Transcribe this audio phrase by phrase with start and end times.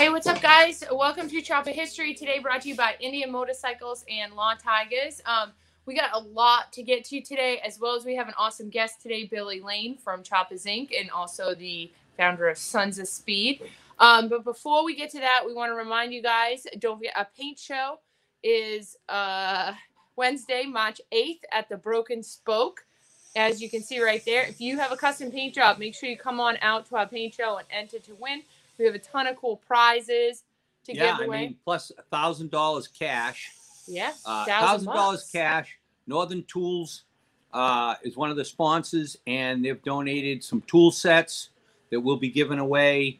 [0.00, 0.82] Hey, what's up, guys?
[0.90, 2.14] Welcome to Chopper History.
[2.14, 5.20] Today, brought to you by Indian Motorcycles and Law Tigers.
[5.26, 5.52] Um,
[5.84, 8.70] we got a lot to get to today, as well as we have an awesome
[8.70, 13.60] guest today, Billy Lane from Choppers Inc., and also the founder of Sons of Speed.
[13.98, 17.12] Um, but before we get to that, we want to remind you guys don't forget
[17.14, 17.98] a paint show
[18.42, 19.74] is uh,
[20.16, 22.86] Wednesday, March 8th at the Broken Spoke.
[23.36, 26.08] As you can see right there, if you have a custom paint job, make sure
[26.08, 28.44] you come on out to our paint show and enter to win.
[28.80, 30.42] We have a ton of cool prizes
[30.86, 31.36] to yeah, give away.
[31.36, 33.50] I mean, plus a thousand dollars cash.
[33.86, 35.76] yeah, Uh, thousand dollars cash.
[36.06, 37.02] Northern Tools
[37.52, 41.50] uh, is one of the sponsors, and they've donated some tool sets
[41.90, 43.18] that will be given away.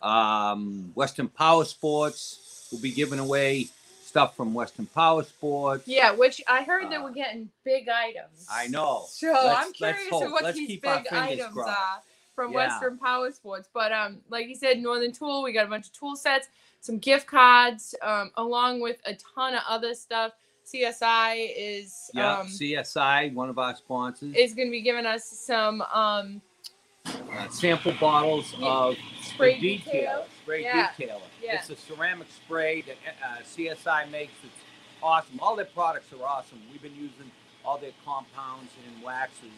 [0.00, 3.66] Um, Western Power Sports will be giving away
[4.04, 5.88] stuff from Western Power Sports.
[5.88, 8.46] Yeah, which I heard that Uh, we're getting big items.
[8.50, 9.06] I know.
[9.08, 10.30] So Let's- I'm curious hope.
[10.30, 11.68] what these big items crossed.
[11.68, 12.02] are
[12.40, 12.68] from Yeah.
[12.68, 13.68] Western Power Sports.
[13.72, 16.48] But um, like you said, Northern Tool, we got a bunch of tool sets,
[16.80, 20.32] some gift cards, um, along with a ton of other stuff.
[20.64, 24.34] CSI is Yeah, um, CSI, one of our sponsors.
[24.34, 26.40] is going to be giving us some um,
[27.06, 28.68] uh, sample bottles Yeah.
[28.68, 30.26] of spray the detail.
[30.42, 30.90] Spray Yeah.
[30.96, 31.20] detailer.
[31.42, 31.56] Yeah.
[31.60, 34.32] It's a ceramic spray that uh, CSI makes.
[34.44, 34.52] It's
[35.02, 35.38] awesome.
[35.40, 36.62] All their products are awesome.
[36.72, 37.30] We've been using
[37.64, 39.50] all their compounds and waxes,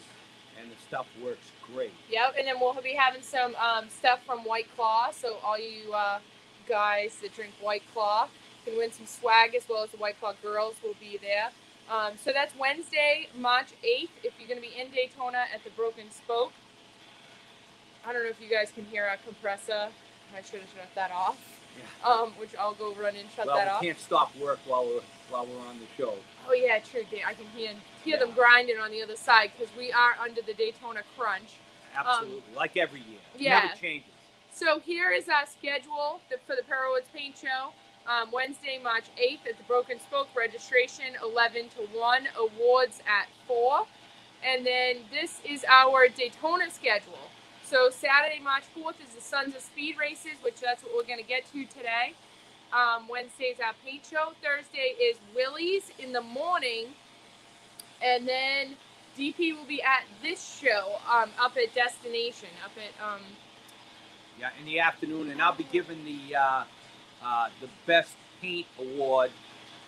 [0.61, 1.93] and the stuff works great.
[2.09, 5.11] Yep, and then we'll be having some um, stuff from White Claw.
[5.11, 6.19] So all you uh,
[6.67, 8.27] guys that drink White Claw
[8.65, 11.49] can win some swag as well as the White Claw girls will be there.
[11.91, 14.09] Um, so that's Wednesday, March 8th.
[14.23, 16.53] If you're going to be in Daytona at the Broken Spoke.
[18.05, 19.89] I don't know if you guys can hear our compressor.
[20.35, 21.52] I should have shut that off.
[21.77, 22.09] Yeah.
[22.09, 23.81] Um, which I'll go run and shut well, that we off.
[23.81, 26.15] can't stop work while we're while we're on the show.
[26.47, 27.03] Oh yeah, true.
[27.25, 27.71] I can hear
[28.03, 31.57] hear them grinding on the other side because we are under the Daytona crunch.
[31.95, 33.19] Absolutely, like every year.
[33.33, 33.59] Um, yeah.
[33.61, 34.09] never changes.
[34.53, 37.73] So here is our schedule for the Perewitz Paint Show.
[38.05, 40.27] Um, Wednesday, March 8th at the Broken Spoke.
[40.35, 42.27] Registration 11 to 1.
[42.37, 43.85] Awards at 4.
[44.45, 47.22] And then this is our Daytona schedule.
[47.73, 51.17] So Saturday, March 4th is the Sons of Speed races, which that's what we're going
[51.17, 52.13] to get to today.
[52.71, 54.33] Um, Wednesday is our paint show.
[54.43, 56.89] Thursday is Willie's in the morning.
[57.99, 58.75] And then
[59.17, 63.21] DP will be at this show um, up at Destination, up at um,
[64.39, 66.63] Yeah, in the afternoon, and I'll be giving the uh,
[67.25, 69.31] uh, the best paint award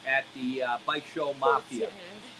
[0.07, 1.89] at the uh, Bike Show Mafia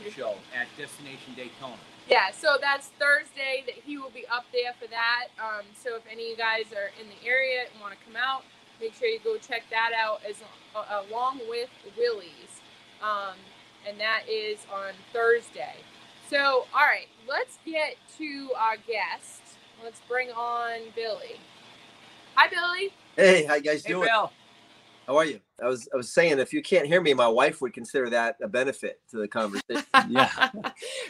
[0.10, 1.78] show at Destination Daytona.
[2.10, 5.28] Yeah, so that's Thursday that he will be up there for that.
[5.40, 8.16] Um, so if any of you guys are in the area and want to come
[8.16, 8.44] out,
[8.80, 10.36] make sure you go check that out as
[10.76, 12.62] uh, along with Willie's,
[13.02, 13.36] um,
[13.88, 15.76] and that is on Thursday.
[16.30, 19.42] So all right, let's get to our guest.
[19.84, 21.40] Let's bring on Billy.
[22.36, 22.94] Hi, Billy.
[23.18, 24.10] Hey, how you guys Hey, doing?
[24.12, 24.32] Bill.
[25.08, 25.40] How are you?
[25.64, 28.36] I was I was saying if you can't hear me, my wife would consider that
[28.42, 29.84] a benefit to the conversation.
[30.10, 30.50] Yeah.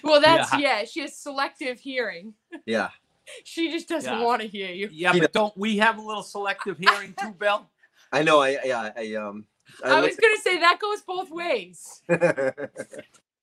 [0.04, 0.60] well, that's Yeah.
[0.82, 0.84] yeah.
[0.86, 2.34] She has selective hearing.
[2.66, 2.90] yeah.
[3.44, 4.24] She just doesn't Yeah.
[4.24, 4.88] want to hear you.
[4.92, 7.68] Yeah, You but don't we have a little selective hearing too, Bill?
[8.12, 9.46] I know I I, I um
[9.84, 12.04] I was gonna say that goes both ways.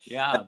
[0.04, 0.44] Yeah.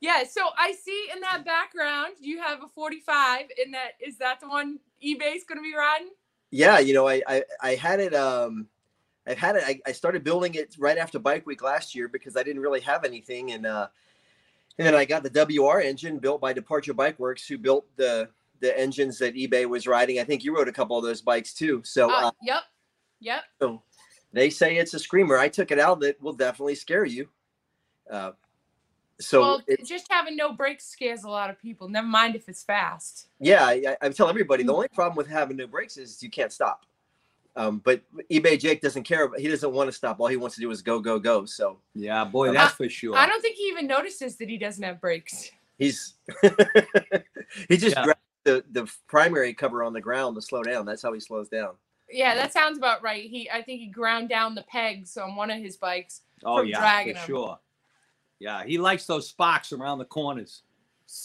[0.00, 4.40] Yeah, so I see in that background you have a 45 In that is that
[4.40, 6.10] the one eBay's gonna be riding?
[6.52, 8.68] yeah, you know, I, I I had it um
[9.26, 12.36] I've had it I, I started building it right after bike week last year because
[12.36, 13.88] I didn't really have anything and uh
[14.78, 18.28] and then I got the WR engine built by Departure Bike Works who built the
[18.60, 20.18] the engines that eBay was riding.
[20.20, 21.82] I think you rode a couple of those bikes too.
[21.84, 22.62] So Uh, uh, yep.
[23.20, 23.42] Yep.
[23.60, 23.82] So
[24.32, 25.36] they say it's a screamer.
[25.38, 27.28] I took it out that will definitely scare you.
[28.10, 28.32] Uh,
[29.20, 31.88] so well, it- just having no brakes scares a lot of people.
[31.88, 33.28] Never mind if it's fast.
[33.38, 34.68] yeah, I, I tell everybody Mm.
[34.68, 36.86] the only problem with having no brakes is you can't stop.
[37.54, 39.30] Um, but eBay Jake doesn't care.
[39.36, 40.20] He doesn't want to stop.
[40.20, 41.44] All he wants to do is go, go, go.
[41.44, 43.14] So Yeah, boy, that's for sure.
[43.16, 45.50] I don't think he even notices that he doesn't have brakes.
[45.78, 46.14] he's
[47.68, 48.04] he just Yeah.
[48.04, 50.86] grabbed the the primary cover on the ground to slow down.
[50.86, 51.74] That's how he slows down.
[52.10, 53.28] Yeah, that sounds about right.
[53.28, 56.22] He I think he ground down the pegs on one of his bikes.
[56.44, 57.26] oh from yeah, dragging for him.
[57.26, 57.58] sure.
[58.38, 60.62] Yeah, he likes those sparks around the corners.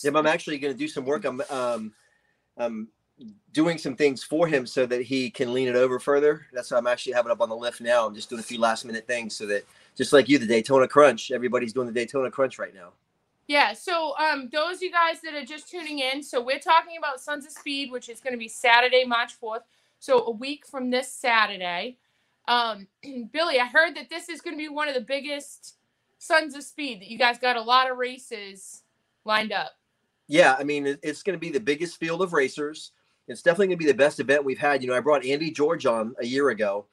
[0.03, 1.23] Yeah, but I'm actually going to do some work.
[1.25, 1.94] I'm um,
[2.57, 2.88] um,
[3.54, 6.46] doing some things for him so that he can lean it over further.
[6.54, 8.06] That's why I'm actually having up on the lift now.
[8.06, 9.66] I'm just doing a few last minute things so that
[9.96, 12.90] just like you, the Daytona Crunch, everybody's doing the Daytona Crunch right now.
[13.48, 16.98] Yeah, so um, those of you guys that are just tuning in, so we're talking
[16.98, 19.62] about Sons of Speed, which is going to be Saturday, March 4th.
[20.00, 21.98] So a week from this Saturday.
[22.48, 22.88] Um,
[23.31, 25.78] Billy, I heard that this is going to be one of the biggest
[26.19, 28.84] Sons of Speed, that you guys got a lot of races
[29.24, 29.72] lined up.
[30.28, 32.92] Yeah, I mean, it's going to be the biggest field of racers.
[33.27, 34.81] It's definitely going to be the best event we've had.
[34.81, 36.85] You know, I brought Andy George on a year ago,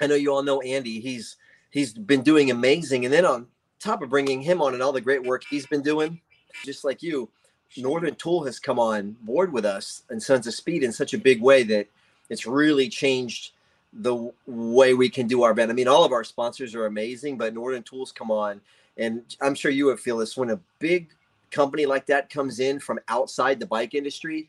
[0.00, 1.00] I know you all know Andy.
[1.00, 1.36] He's
[1.70, 3.46] he's been doing amazing, and then on
[3.78, 6.20] top of bringing him on and all the great work he's been doing,
[6.64, 7.28] just like you,
[7.76, 11.18] Northern Tool has come on board with us and Sons of Speed in such a
[11.18, 11.86] big way that
[12.28, 13.52] it's really changed
[13.92, 15.70] the way we can do our event.
[15.70, 18.60] I mean, all of our sponsors are amazing, but Northern Tools come on,
[18.96, 21.10] and I'm sure you would feel this when a big
[21.50, 24.48] company like that comes in from outside the bike industry.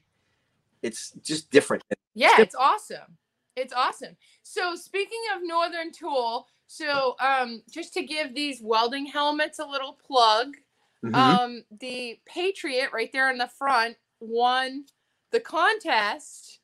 [0.81, 1.83] It's just different.
[2.15, 3.17] Yeah, it's awesome.
[3.55, 4.15] It's awesome.
[4.43, 9.97] So speaking of Northern Tool, so um, just to give these welding helmets a little
[10.05, 10.55] plug,
[11.03, 11.15] mm-hmm.
[11.15, 14.85] um, the Patriot right there in the front won
[15.31, 16.59] the contest,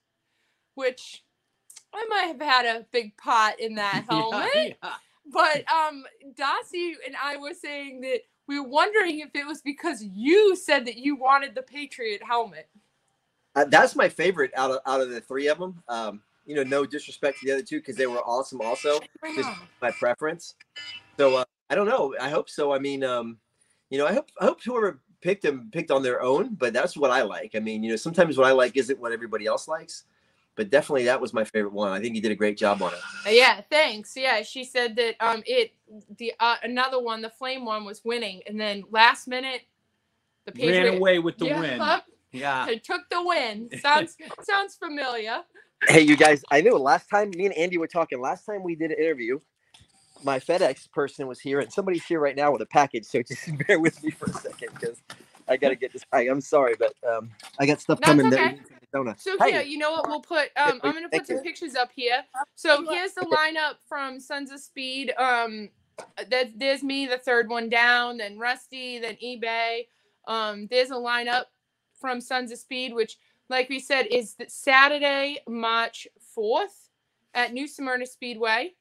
[0.75, 1.23] which
[1.93, 4.49] I might have had a big pot in that helmet.
[4.55, 4.93] yeah, yeah.
[5.31, 6.05] But um,
[6.35, 10.85] Dossie and I were saying that we were wondering if it was because you said
[10.85, 12.69] that you wanted the Patriot helmet.
[13.57, 15.81] Uh, that's my favorite out of out of the three of them.
[15.89, 18.61] Um, you know, no disrespect to the other two because they were awesome.
[18.61, 18.99] Also,
[19.35, 19.49] just
[19.81, 20.53] my preference.
[21.17, 22.13] So uh, I don't know.
[22.21, 22.71] I hope so.
[22.71, 23.39] I mean, um,
[23.89, 26.95] you know, I hope I hope whoever picked them picked on their own, but that's
[26.95, 27.55] what I like.
[27.55, 30.03] I mean, you know, sometimes what I like isn't what everybody else likes,
[30.55, 31.91] but definitely that was my favorite one.
[31.91, 32.99] I think you did a great job on it.
[33.25, 34.15] Uh, yeah, thanks.
[34.15, 35.73] Yeah, she said that um it
[36.19, 39.61] the uh, another one, the flame one, was winning, and then last minute,
[40.45, 42.01] the Patriot ran away with the yeah, win.
[42.31, 43.69] Yeah, it took the win.
[43.81, 45.39] Sounds sounds familiar.
[45.87, 48.75] Hey, you guys, I know last time me and Andy were talking, last time we
[48.75, 49.39] did an interview,
[50.23, 53.05] my FedEx person was here and somebody's here right now with a package.
[53.05, 55.01] So just bear with me for a second because
[55.47, 56.03] I got to get this.
[56.11, 57.29] I, am sorry, but um,
[57.59, 58.35] I got stuff That's coming okay.
[58.35, 59.15] there.
[59.17, 59.51] So hey.
[59.51, 60.07] here, you know what?
[60.07, 60.49] We'll put.
[60.55, 62.23] Um, I'm gonna put some pictures up here.
[62.55, 65.13] So here's the lineup from Sons of Speed.
[65.17, 65.69] Um,
[66.29, 69.87] that there's me, the third one down, then Rusty, then eBay.
[70.27, 71.45] Um, there's a lineup
[71.99, 73.17] from Sons of Speed, which
[73.49, 76.07] like we said, is Saturday, March
[76.37, 76.89] 4th
[77.33, 78.73] at New Smyrna Speedway.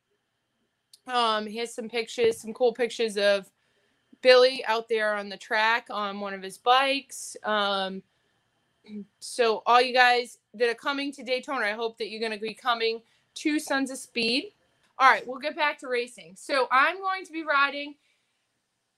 [1.07, 3.49] Um, here's some pictures, some cool pictures of
[4.23, 7.37] Billy out there on the track on one of his bikes.
[7.45, 8.03] Um,
[9.21, 12.45] so all you guys that are coming to Daytona, I hope that you're going to
[12.45, 13.03] be coming
[13.35, 14.53] to Sons of Speed.
[14.99, 16.35] All right, we'll get back to racing.
[16.37, 17.95] So I'm going to be riding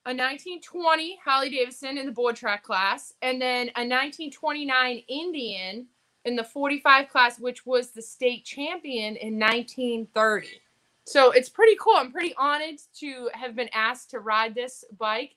[0.08, 5.86] a 1920 Harley Davidson in the board track class, and then a 1929 Indian
[6.24, 10.48] in the 45 class, which was the state champion in 1930.
[11.04, 11.92] So it's pretty cool.
[11.94, 15.36] I'm pretty honored to have been asked to ride this bike,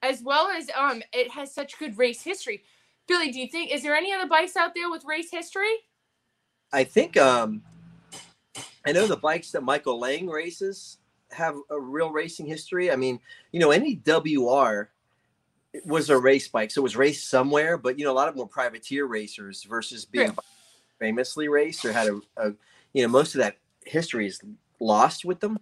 [0.00, 2.62] as well as um, it has such good race history.
[3.08, 5.74] Billy, do you think is there any other bikes out there with race history?
[6.72, 7.62] I think um,
[8.86, 10.98] I know the bikes that Michael Lang races
[11.34, 12.90] have a real racing history.
[12.90, 13.20] I mean,
[13.52, 14.90] you know, any WR
[15.84, 17.76] was a race bike, so it was raced somewhere.
[17.76, 20.34] But you know, a lot of them were privateer racers versus being yeah.
[20.98, 22.52] famously raced or had a, a,
[22.92, 24.40] you know, most of that history is
[24.80, 25.58] lost with them.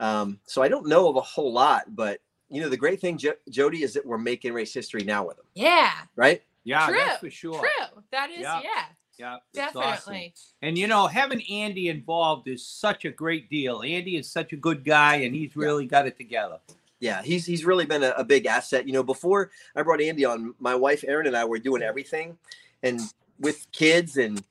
[0.00, 3.16] Um, so I don't know of a whole lot, but you know, the great thing,
[3.16, 5.46] jo- Jody, is that we're making race history now with them.
[5.54, 5.90] Yeah.
[6.16, 6.42] Right.
[6.64, 6.96] Yeah, True.
[6.96, 7.58] that's for sure.
[7.58, 8.02] True.
[8.10, 8.60] That is, yeah.
[8.62, 8.84] yeah.
[9.22, 10.32] Yeah, definitely.
[10.34, 10.46] Awesome.
[10.62, 13.82] And you know, having Andy involved is such a great deal.
[13.82, 15.90] Andy is such a good guy, and he's really yeah.
[15.90, 16.58] got it together.
[16.98, 18.86] Yeah, he's he's really been a, a, big asset.
[18.86, 22.36] You know, before I brought Andy on, my wife Erin and I were doing everything,
[22.82, 23.00] and
[23.38, 24.42] with kids and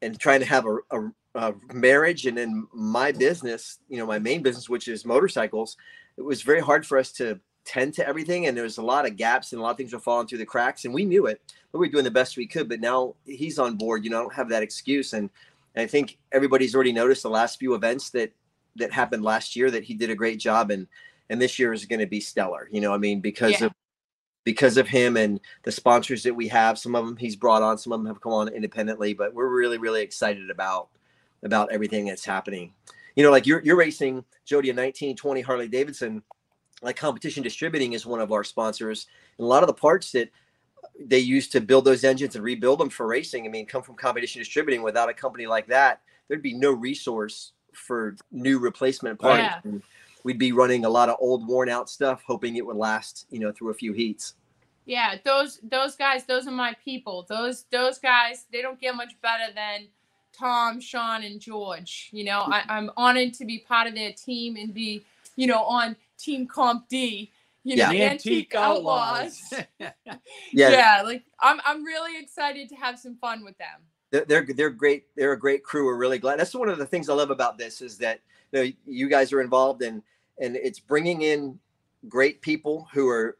[0.00, 4.20] and trying to have a, a, a marriage, and in my business, you know, my
[4.20, 5.76] main business, which is motorcycles,
[6.16, 9.06] it was very hard for us to tend to everything, and there was a lot
[9.06, 11.26] of gaps and a lot of things were falling through the cracks, and we knew
[11.26, 11.40] it
[11.72, 14.04] we were doing the best we could, but now he's on board.
[14.04, 15.30] You know, I don't have that excuse, and,
[15.74, 18.32] and I think everybody's already noticed the last few events that
[18.76, 20.86] that happened last year that he did a great job, and
[21.28, 22.68] and this year is going to be stellar.
[22.72, 23.66] You know, I mean, because yeah.
[23.66, 23.72] of
[24.44, 26.78] because of him and the sponsors that we have.
[26.78, 29.48] Some of them he's brought on, some of them have come on independently, but we're
[29.48, 30.88] really really excited about
[31.44, 32.72] about everything that's happening.
[33.14, 36.22] You know, like you're you're racing Jody a 1920 Harley Davidson.
[36.82, 39.06] Like competition distributing is one of our sponsors,
[39.38, 40.30] and a lot of the parts that
[40.98, 43.46] they use to build those engines and rebuild them for racing.
[43.46, 47.52] I mean, come from competition distributing without a company like that, there'd be no resource
[47.72, 49.56] for new replacement parts.
[49.64, 49.72] Yeah.
[50.24, 53.40] we'd be running a lot of old worn out stuff, hoping it would last, you
[53.40, 54.34] know, through a few heats.
[54.86, 57.26] Yeah, those those guys, those are my people.
[57.28, 59.86] Those those guys, they don't get much better than
[60.32, 62.08] Tom, Sean, and George.
[62.12, 65.04] You know, I, I'm honored to be part of their team and be,
[65.36, 68.10] you know, on Team Comp D you know, yeah.
[68.10, 69.38] antique, outlaws.
[69.78, 69.90] yeah.
[70.52, 73.80] yeah, like I'm I'm really excited to have some fun with them.
[74.10, 75.04] They're, they're they're great.
[75.16, 75.86] They're a great crew.
[75.86, 76.38] We're really glad.
[76.38, 78.20] That's one of the things I love about this is that
[78.52, 80.02] you, know, you guys are involved and
[80.40, 81.58] and it's bringing in
[82.08, 83.36] great people who are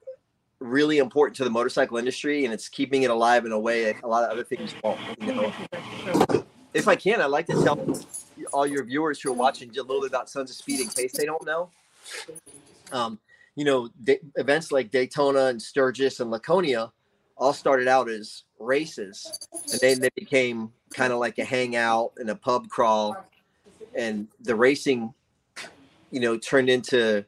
[0.59, 4.03] really important to the motorcycle industry and it's keeping it alive in a way that
[4.05, 5.01] a lot of other things won't.
[5.19, 6.45] You know?
[6.75, 7.99] if I can, I'd like to tell
[8.53, 11.13] all your viewers who are watching a little bit about Sons of Speed in case
[11.13, 11.71] they don't know.
[12.93, 13.19] Um,
[13.57, 13.89] you know,
[14.37, 16.93] events like Daytona and Sturgis and Laconia
[17.37, 22.31] all started out as races, and then they became kind of like a hangout and
[22.31, 23.17] a pub crawl,
[23.95, 25.13] and the racing,
[26.11, 27.25] you know, turned into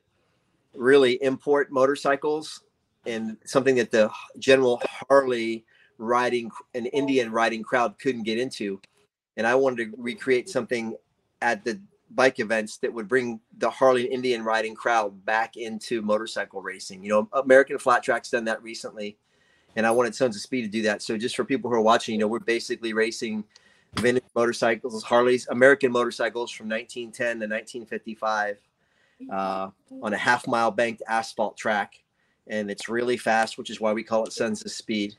[0.75, 2.63] really import motorcycles
[3.07, 5.65] and something that the general Harley
[5.99, 8.81] riding an Indian riding crowd couldn't get into.
[9.37, 10.97] And I wanted to recreate something
[11.41, 11.81] at the
[12.15, 17.03] bike events that would bring the Harley Indian riding crowd back into motorcycle racing.
[17.03, 19.17] You know, American Flat Track's done that recently,
[19.77, 21.03] and I wanted Sons of Speed to do that.
[21.03, 23.45] So just for people who are watching, you know, we're basically racing
[23.95, 28.59] vintage motorcycles, Harley's American motorcycles from 1910 to 1955
[29.31, 29.69] uh,
[30.03, 31.95] on a half mile banked asphalt track,
[32.47, 35.15] and it's really fast, which is why we call it Sons of Speed.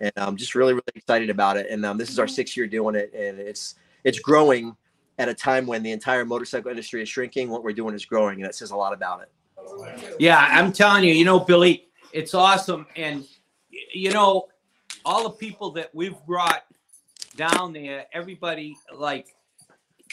[0.00, 1.68] And I'm just really, really excited about it.
[1.70, 4.76] And um, this is our sixth year doing it, and it's it's growing
[5.18, 7.48] at a time when the entire motorcycle industry is shrinking.
[7.50, 9.30] What we're doing is growing, and it says a lot about it.
[10.18, 13.26] Yeah, I'm telling you, you know, Billy, it's awesome, and
[13.70, 14.48] you know,
[15.04, 16.64] all the people that we've brought
[17.36, 19.34] down there, everybody like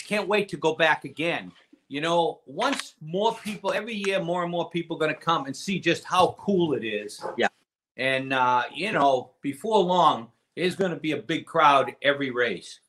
[0.08, 1.52] can't wait to go back again
[1.94, 5.56] you know, once more people, every year, more and more people going to come and
[5.56, 7.24] see just how cool it is.
[7.38, 7.50] Yeah.
[7.98, 12.80] And, uh, you know, before long, there's going to be a big crowd every race.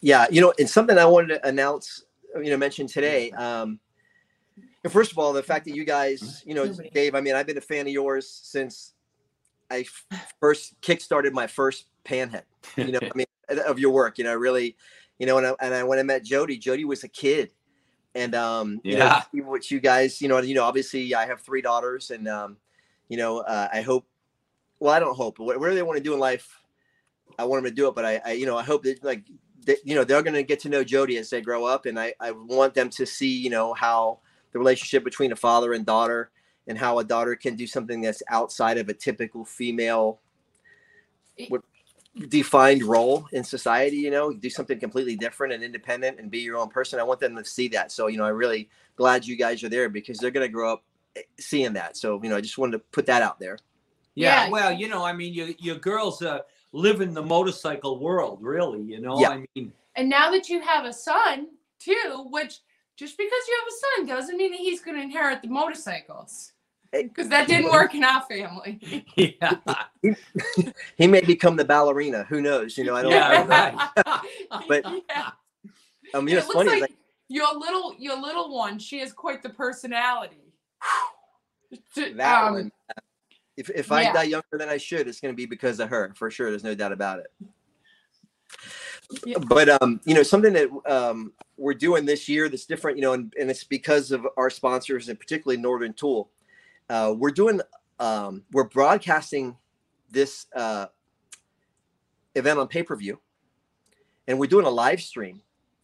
[0.00, 0.26] Yeah.
[0.30, 2.04] You know, and something I wanted to announce,
[2.36, 3.30] you know, mention today.
[3.32, 3.80] Um,
[4.88, 7.58] first of all, the fact that you guys, you know, Dave, I mean, I've been
[7.58, 8.94] a fan of yours since
[9.70, 9.84] I
[10.40, 12.42] first kickstarted my first panhead,
[12.76, 13.26] you know, I mean,
[13.66, 14.76] of your work, you know, really,
[15.18, 17.50] you know, and I, and I, when I met Jody, Jody was a kid
[18.14, 21.40] and um, yeah, you know, what you guys, you know, you know, obviously I have
[21.40, 22.56] three daughters, and um,
[23.08, 24.06] you know, uh, I hope.
[24.78, 26.58] Well, I don't hope, but whatever they want to do in life,
[27.38, 27.94] I want them to do it.
[27.94, 29.24] But I, I you know, I hope that like,
[29.70, 31.98] that, you know, they're going to get to know Jody as they grow up, and
[31.98, 34.18] I, I want them to see, you know, how
[34.52, 36.30] the relationship between a father and daughter,
[36.66, 40.20] and how a daughter can do something that's outside of a typical female
[42.28, 44.32] defined role in society you know?
[44.32, 46.98] Do something completely different and independent and be your own person.
[46.98, 47.92] I want them to see that.
[47.92, 50.74] So you know i'm really glad you guys are there because they're going to grow
[50.74, 50.84] up
[51.16, 51.96] eh, seeing that.
[51.96, 53.58] So you know i just wanted to put that out there.
[54.14, 54.50] Yeah, yeah.
[54.50, 56.40] well you know i mean your, your girls uh,
[56.72, 59.30] live in the motorcycle world really you know yeah.
[59.30, 61.48] i mean and now that you have a son
[61.78, 62.58] too which
[62.96, 66.52] just because you have a son doesn't mean that he's going to inherit the motorcycles
[66.92, 68.80] because that didn't work in our family.
[69.16, 69.54] yeah.
[70.02, 70.16] He,
[70.96, 72.24] he, may become the ballerina.
[72.30, 72.78] Who knows?
[72.78, 73.46] You know, I don't yeah, know.
[74.06, 74.20] Right.
[74.68, 75.30] but yeah.
[76.14, 76.70] I mean, it's funny.
[76.70, 76.94] Like, like,
[77.28, 80.54] your little your little one, she has quite the personality.
[81.96, 82.72] that um, one.
[83.56, 84.12] If if I yeah.
[84.12, 86.50] die younger than I should, it's going to be because of her for sure.
[86.50, 87.26] There's no doubt about it.
[89.26, 89.38] Yeah.
[89.38, 93.12] But um, you know, something that um, we're doing this year that's different, you know,
[93.12, 96.30] and, and it's because of our sponsors and particularly Northern Tool
[96.90, 97.60] uh, we're doing
[98.00, 99.56] um, we're broadcasting
[100.10, 100.86] this uh,
[102.34, 103.20] event on pay per view,
[104.26, 105.40] and we're doing a live stream.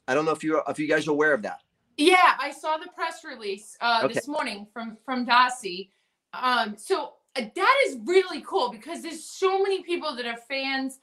[0.08, 1.60] I don't know if you if you guys are aware of that.
[1.96, 4.14] Yeah, I saw the press release uh, okay.
[4.14, 5.92] this morning from from Darcy.
[6.34, 11.00] Um, so Uh, that is really cool because there's so many people that are fans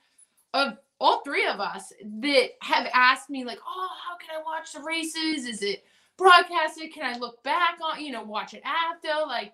[0.54, 4.74] of all three of us that have asked me like, "Oh, how can I watch
[4.74, 5.46] the races?
[5.46, 5.84] Is it
[6.18, 6.94] broadcasted?
[6.94, 9.54] Can I look back on, you know, watch it after?" Like,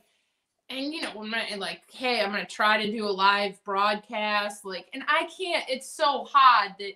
[0.70, 4.66] and you know, I'm gonna, like, hey, I'm gonna try to do a live broadcast,
[4.66, 5.66] like, and I can't.
[5.68, 6.94] It's so hard that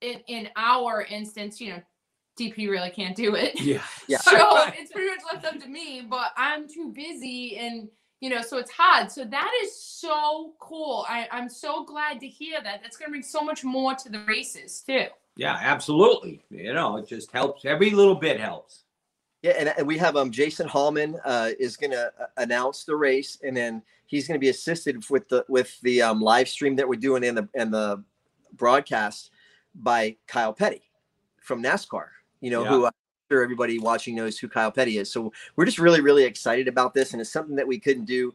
[0.00, 1.82] in in our instance, you know,
[2.38, 3.60] DP really can't do it.
[3.60, 4.18] Yeah, yeah.
[4.22, 4.32] So
[4.78, 7.88] it's pretty much left up to me, but I'm too busy, and
[8.20, 9.10] you know, so it's hard.
[9.10, 11.04] So that is so cool.
[11.08, 12.82] I I'm so glad to hear that.
[12.82, 15.06] That's gonna bring so much more to the races too.
[15.36, 16.42] Yeah, absolutely.
[16.50, 17.64] You know, it just helps.
[17.64, 18.84] Every little bit helps.
[19.42, 22.94] Yeah, and, and we have um Jason Hallman uh, is going to uh, announce the
[22.94, 26.76] race, and then he's going to be assisted with the with the um, live stream
[26.76, 28.04] that we're doing in the in the
[28.52, 29.30] broadcast
[29.74, 30.82] by Kyle Petty
[31.40, 32.08] from NASCAR.
[32.42, 32.68] You know yeah.
[32.68, 32.92] who I'm
[33.30, 35.10] sure everybody watching knows who Kyle Petty is.
[35.10, 38.34] So we're just really really excited about this, and it's something that we couldn't do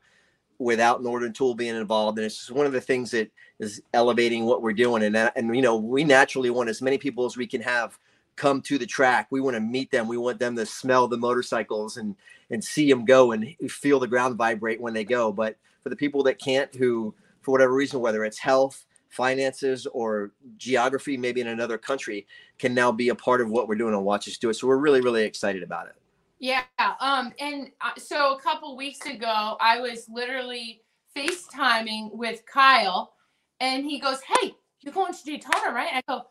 [0.57, 2.17] without Northern Tool being involved.
[2.17, 5.03] And it's just one of the things that is elevating what we're doing.
[5.03, 7.99] And that, and you know we naturally want as many people as we can have
[8.37, 9.27] come to the track.
[9.31, 10.07] We want to meet them.
[10.07, 12.15] We want them to smell the motorcycles and
[12.49, 15.33] and see them go and feel the ground vibrate when they go.
[15.33, 20.31] But for the people that can't, who for whatever reason, whether it's health, finances, or
[20.57, 22.27] geography, maybe in another country,
[22.59, 24.55] can now be a part of what we're doing and watch us do it.
[24.55, 25.95] So we're really really excited about it.
[26.39, 26.63] Yeah.
[26.99, 27.33] Um.
[27.39, 30.81] And uh, so a couple weeks ago, I was literally
[31.15, 33.13] FaceTiming with Kyle,
[33.59, 36.23] and he goes, "Hey, you're going to Daytona, right?" I go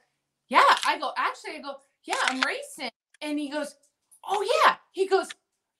[0.48, 0.62] yeah.
[0.86, 2.90] I go, actually, I go, yeah, I'm racing.
[3.22, 3.74] And he goes,
[4.24, 4.76] oh yeah.
[4.92, 5.28] He goes,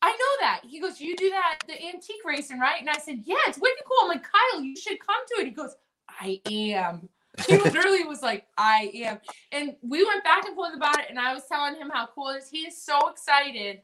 [0.02, 0.62] I know that.
[0.64, 2.80] He goes, you do that, the antique racing, right?
[2.80, 3.96] And I said, yeah, it's wicked cool.
[4.02, 5.46] I'm like, Kyle, you should come to it.
[5.46, 5.74] He goes,
[6.20, 7.08] I am.
[7.46, 9.18] He literally was like, I am.
[9.52, 11.06] And we went back and forth about it.
[11.10, 12.48] And I was telling him how cool it is.
[12.48, 13.82] He is so excited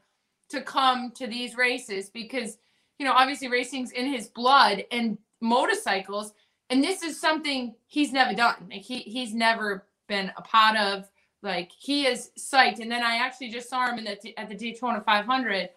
[0.50, 2.58] to come to these races because,
[2.98, 6.32] you know, obviously racing's in his blood and motorcycles.
[6.68, 8.68] And this is something he's never done.
[8.70, 11.10] Like he he's never been a part of.
[11.42, 12.80] Like he is psyched.
[12.80, 15.70] And then I actually just saw him in the, at the Daytona 500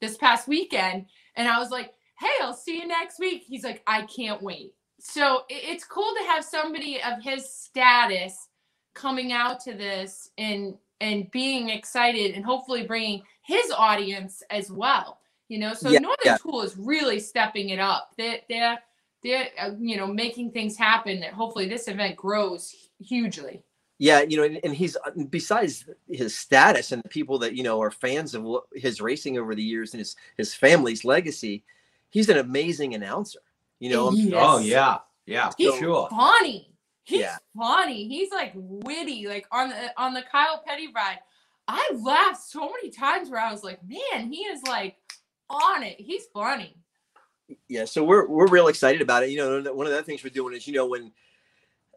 [0.00, 1.06] this past weekend.
[1.36, 3.44] And I was like, hey, I'll see you next week.
[3.46, 4.74] He's like, I can't wait
[5.04, 8.48] so it's cool to have somebody of his status
[8.94, 15.18] coming out to this and and being excited and hopefully bringing his audience as well
[15.48, 15.74] you know?
[15.74, 16.36] So yeah, northern yeah.
[16.36, 18.12] tool is really stepping it up.
[18.16, 18.78] They're they're
[19.22, 23.62] they're uh, you know making things happen that hopefully this event grows hugely.
[23.98, 27.62] Yeah you know and, and he's uh, besides his status and the people that you
[27.62, 31.62] know are fans of his racing over the years and his his family's legacy
[32.10, 33.38] he's an amazing announcer
[33.84, 34.32] you know, yes.
[34.34, 36.08] oh yeah, yeah, he's sure.
[36.08, 36.74] funny.
[37.02, 37.36] He's yeah.
[37.54, 38.08] funny.
[38.08, 39.26] He's like witty.
[39.28, 41.18] Like on the on the Kyle Petty ride,
[41.68, 44.96] I laughed so many times where I was like, man, he is like
[45.50, 46.00] on it.
[46.00, 46.78] He's funny.
[47.68, 49.28] Yeah, so we're we're real excited about it.
[49.28, 51.12] You know, one of the things we're doing is, you know, when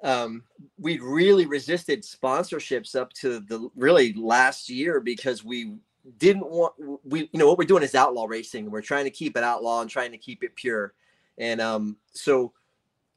[0.03, 0.43] um,
[0.77, 5.77] we really resisted sponsorships up to the really last year because we
[6.17, 6.73] didn't want
[7.05, 8.69] we you know what we're doing is outlaw racing.
[8.69, 10.93] We're trying to keep it outlaw and trying to keep it pure.
[11.37, 12.53] And um, so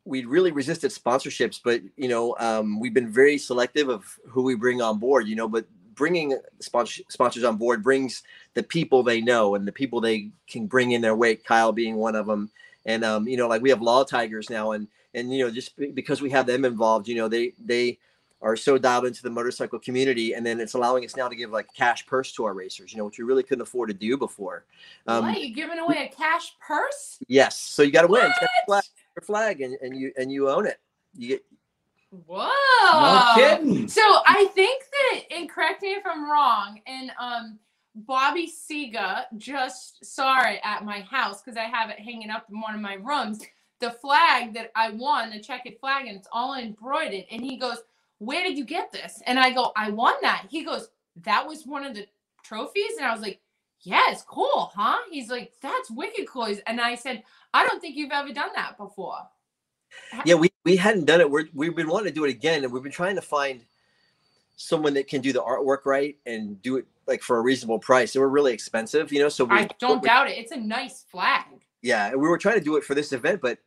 [0.05, 4.55] we really resisted sponsorships, but you know, um, we've been very selective of who we
[4.55, 5.27] bring on board.
[5.27, 8.23] You know, but bringing sponsor- sponsors on board brings
[8.55, 11.45] the people they know and the people they can bring in their wake.
[11.45, 12.50] Kyle being one of them,
[12.87, 15.77] and um, you know, like we have Law Tigers now, and and you know, just
[15.95, 17.99] because we have them involved, you know, they they
[18.42, 21.50] are so dialed into the motorcycle community, and then it's allowing us now to give
[21.50, 24.16] like cash purse to our racers, you know, which we really couldn't afford to do
[24.16, 24.64] before.
[25.06, 27.18] Um, what, you giving away a cash purse?
[27.28, 28.32] Yes, so you got to win
[28.67, 28.84] flag,
[29.17, 30.80] your flag, and, and you and you own it.
[31.17, 31.45] You get.
[32.26, 32.49] Whoa!
[32.93, 33.88] No kidding.
[33.88, 37.58] So I think that, and correct me if I'm wrong, and um,
[37.95, 42.60] Bobby Seeger just saw it at my house because I have it hanging up in
[42.60, 43.41] one of my rooms.
[43.80, 47.25] The flag that I won, the checkered flag, and it's all embroidered.
[47.30, 47.78] And he goes,
[48.21, 49.21] where did you get this?
[49.26, 50.47] And I go, I won that.
[50.49, 50.89] He goes,
[51.23, 52.06] that was one of the
[52.45, 52.97] trophies.
[52.99, 53.41] And I was like,
[53.80, 54.99] yeah, it's cool, huh?
[55.11, 56.54] He's like, that's wicked cool.
[56.67, 57.23] And I said,
[57.54, 59.17] I don't think you've ever done that before.
[60.26, 61.30] Yeah, we, we hadn't done it.
[61.30, 62.63] We're, we've been wanting to do it again.
[62.63, 63.63] And we've been trying to find
[64.56, 68.13] someone that can do the artwork right and do it like for a reasonable price.
[68.13, 69.30] They were really expensive, you know.
[69.30, 70.37] So we, I don't doubt it.
[70.37, 71.47] It's a nice flag.
[71.80, 73.59] Yeah, and we were trying to do it for this event, but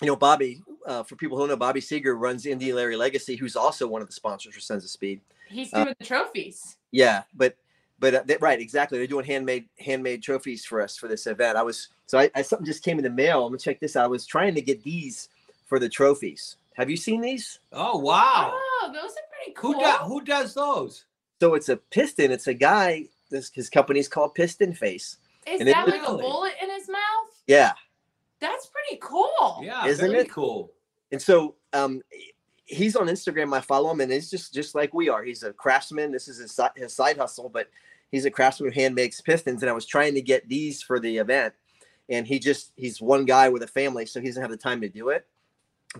[0.00, 3.56] you know, Bobby, uh, for people who know, Bobby Seeger runs Indian Larry Legacy, who's
[3.56, 5.20] also one of the sponsors for Sons of Speed.
[5.48, 6.76] He's uh, doing uh, the trophies.
[6.90, 7.56] Yeah, but
[7.98, 8.98] but uh, they, right, exactly.
[8.98, 11.56] They're doing handmade handmade trophies for us for this event.
[11.56, 13.44] I was so I, I something just came in the mail.
[13.44, 14.04] I'm gonna check this out.
[14.04, 15.28] I was trying to get these
[15.66, 16.56] for the trophies.
[16.74, 17.60] Have you seen these?
[17.72, 18.52] Oh wow!
[18.54, 19.74] Oh, those are pretty cool.
[19.74, 21.04] Who, do, who does those?
[21.40, 22.32] So it's a piston.
[22.32, 23.04] It's a guy.
[23.30, 25.18] This his company's called Piston Face.
[25.46, 27.00] Is and that like a bullet in his mouth?
[27.46, 27.72] Yeah.
[28.42, 29.60] That's pretty cool.
[29.62, 30.72] Yeah, isn't it cool?
[31.12, 32.02] And so um,
[32.64, 33.56] he's on Instagram.
[33.56, 35.22] I follow him, and he's just just like we are.
[35.22, 36.10] He's a craftsman.
[36.10, 37.68] This is his his side hustle, but
[38.10, 39.62] he's a craftsman who hand makes pistons.
[39.62, 41.54] And I was trying to get these for the event,
[42.08, 44.80] and he just he's one guy with a family, so he doesn't have the time
[44.80, 45.24] to do it.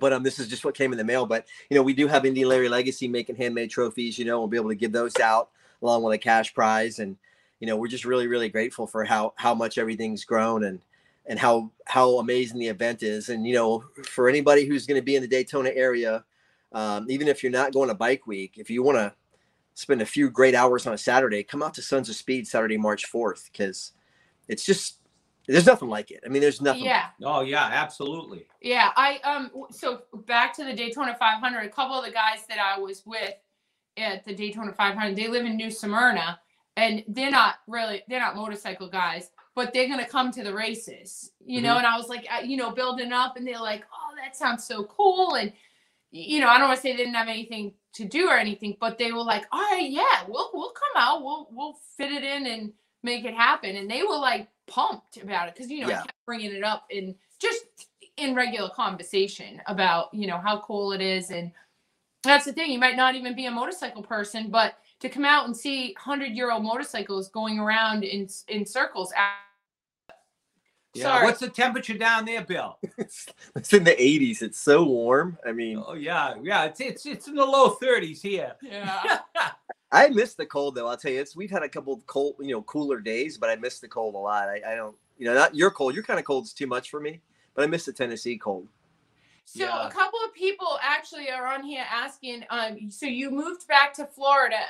[0.01, 1.27] But um, this is just what came in the mail.
[1.27, 4.19] But you know, we do have Indian Larry Legacy making handmade trophies.
[4.19, 5.51] You know, we'll be able to give those out
[5.81, 7.17] along with a cash prize, and
[7.61, 10.81] you know, we're just really really grateful for how how much everything's grown and
[11.27, 13.29] and how how amazing the event is.
[13.29, 16.25] And you know, for anybody who's going to be in the Daytona area,
[16.73, 19.15] um, even if you're not going to Bike Week, if you want to
[19.75, 22.77] spend a few great hours on a Saturday, come out to Sons of Speed Saturday,
[22.77, 23.93] March 4th, because
[24.49, 24.99] it's just
[25.47, 26.21] there's nothing like it.
[26.25, 26.85] I mean, there's nothing.
[26.85, 27.07] Yeah.
[27.23, 28.47] Oh yeah, absolutely.
[28.61, 29.51] Yeah, I um.
[29.71, 31.61] So back to the Daytona 500.
[31.61, 33.35] A couple of the guys that I was with
[33.97, 36.39] at the Daytona 500, they live in New Smyrna,
[36.77, 41.33] and they're not really they're not motorcycle guys but they're gonna come to the races,
[41.45, 41.67] you mm-hmm.
[41.67, 41.79] know.
[41.79, 44.65] And I was like, uh, you know, building up, and they're like, oh, that sounds
[44.65, 45.35] so cool.
[45.35, 45.53] And
[46.11, 48.77] you know, I don't want to say they didn't have anything to do or anything,
[48.81, 52.25] but they were like, all right, yeah, we'll we'll come out, we'll we'll fit it
[52.25, 53.77] in and make it happen.
[53.77, 56.01] And they were like pumped about it because you know yeah.
[56.01, 57.65] I kept bringing it up and just
[58.17, 61.51] in regular conversation about you know how cool it is and
[62.23, 65.47] that's the thing you might not even be a motorcycle person but to come out
[65.47, 69.13] and see 100 year old motorcycles going around in in circles
[70.95, 71.03] Yeah.
[71.05, 71.25] Sorry.
[71.27, 72.79] What's the temperature down there, Bill?
[72.99, 74.43] It's, it's in the 80s.
[74.43, 75.39] It's so warm.
[75.47, 76.65] I mean, Oh yeah, yeah.
[76.65, 78.55] It's it's it's in the low 30s here.
[78.63, 79.19] Yeah.
[79.93, 80.87] I miss the cold though.
[80.89, 83.51] I'll tell you, it's we've had a couple of cold, you know, cooler days, but
[83.51, 84.49] I miss the cold a lot.
[84.49, 85.95] I, I don't, you know, not your cold.
[85.95, 86.45] Your kind of cold.
[86.45, 87.21] cold's too much for me,
[87.55, 88.69] but I miss the Tennessee cold.
[89.45, 89.87] So Yeah.
[89.87, 92.45] a couple of people actually are on here asking.
[92.51, 94.61] Um, so you moved back to Florida,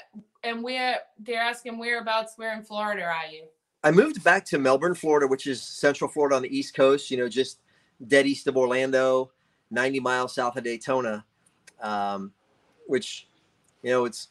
[0.42, 2.34] and where they're asking whereabouts?
[2.36, 3.44] Where in Florida are you?
[3.84, 7.10] I moved back to Melbourne, Florida, which is Central Florida on the East Coast.
[7.10, 7.58] You know, just
[8.06, 9.30] dead east of Orlando,
[9.70, 11.24] 90 miles south of Daytona.
[11.80, 12.32] Um,
[12.86, 13.26] which,
[13.82, 14.28] you know, it's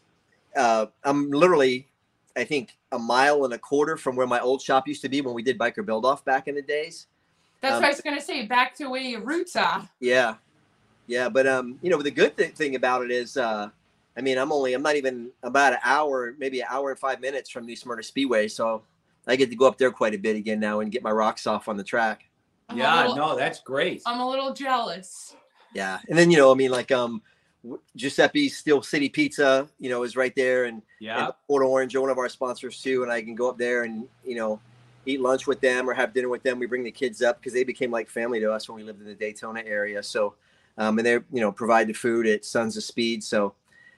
[0.56, 1.88] uh, I'm literally,
[2.36, 5.22] I think, a mile and a quarter from where my old shop used to be
[5.22, 7.08] when we did biker build off back in the days.
[7.62, 8.46] That's Um, what I was gonna say.
[8.46, 9.88] Back to where your roots are.
[10.00, 10.36] Yeah,
[11.08, 13.70] yeah, but um, you know, the good th- thing about it is, uh,
[14.18, 17.22] I mean, I'm only, I'm not even about an hour, maybe an hour and five
[17.22, 18.84] minutes from New Smyrna Speedway, so
[19.28, 21.46] I get to go up there quite a bit again now and get my rocks
[21.48, 22.24] off on the track.
[22.70, 24.02] I'm yeah, little- no, that's great.
[24.06, 25.36] I'm a little jealous.
[25.74, 27.22] Yeah, and then you know, I mean, like um,
[27.64, 31.26] w- Giuseppe's Steel City Pizza, you know, is right there, and, Yeah.
[31.26, 33.84] and Port Orange are one of our sponsors too, and I can go up there
[33.84, 34.60] and you know,
[35.06, 36.60] eat lunch with them or have dinner with them.
[36.60, 39.02] We bring the kids up because they became like family to us when we lived
[39.02, 40.04] in the Daytona area.
[40.04, 40.36] So,
[40.78, 43.24] um, and they're you know provide the food at Sons of Speed.
[43.24, 43.56] So,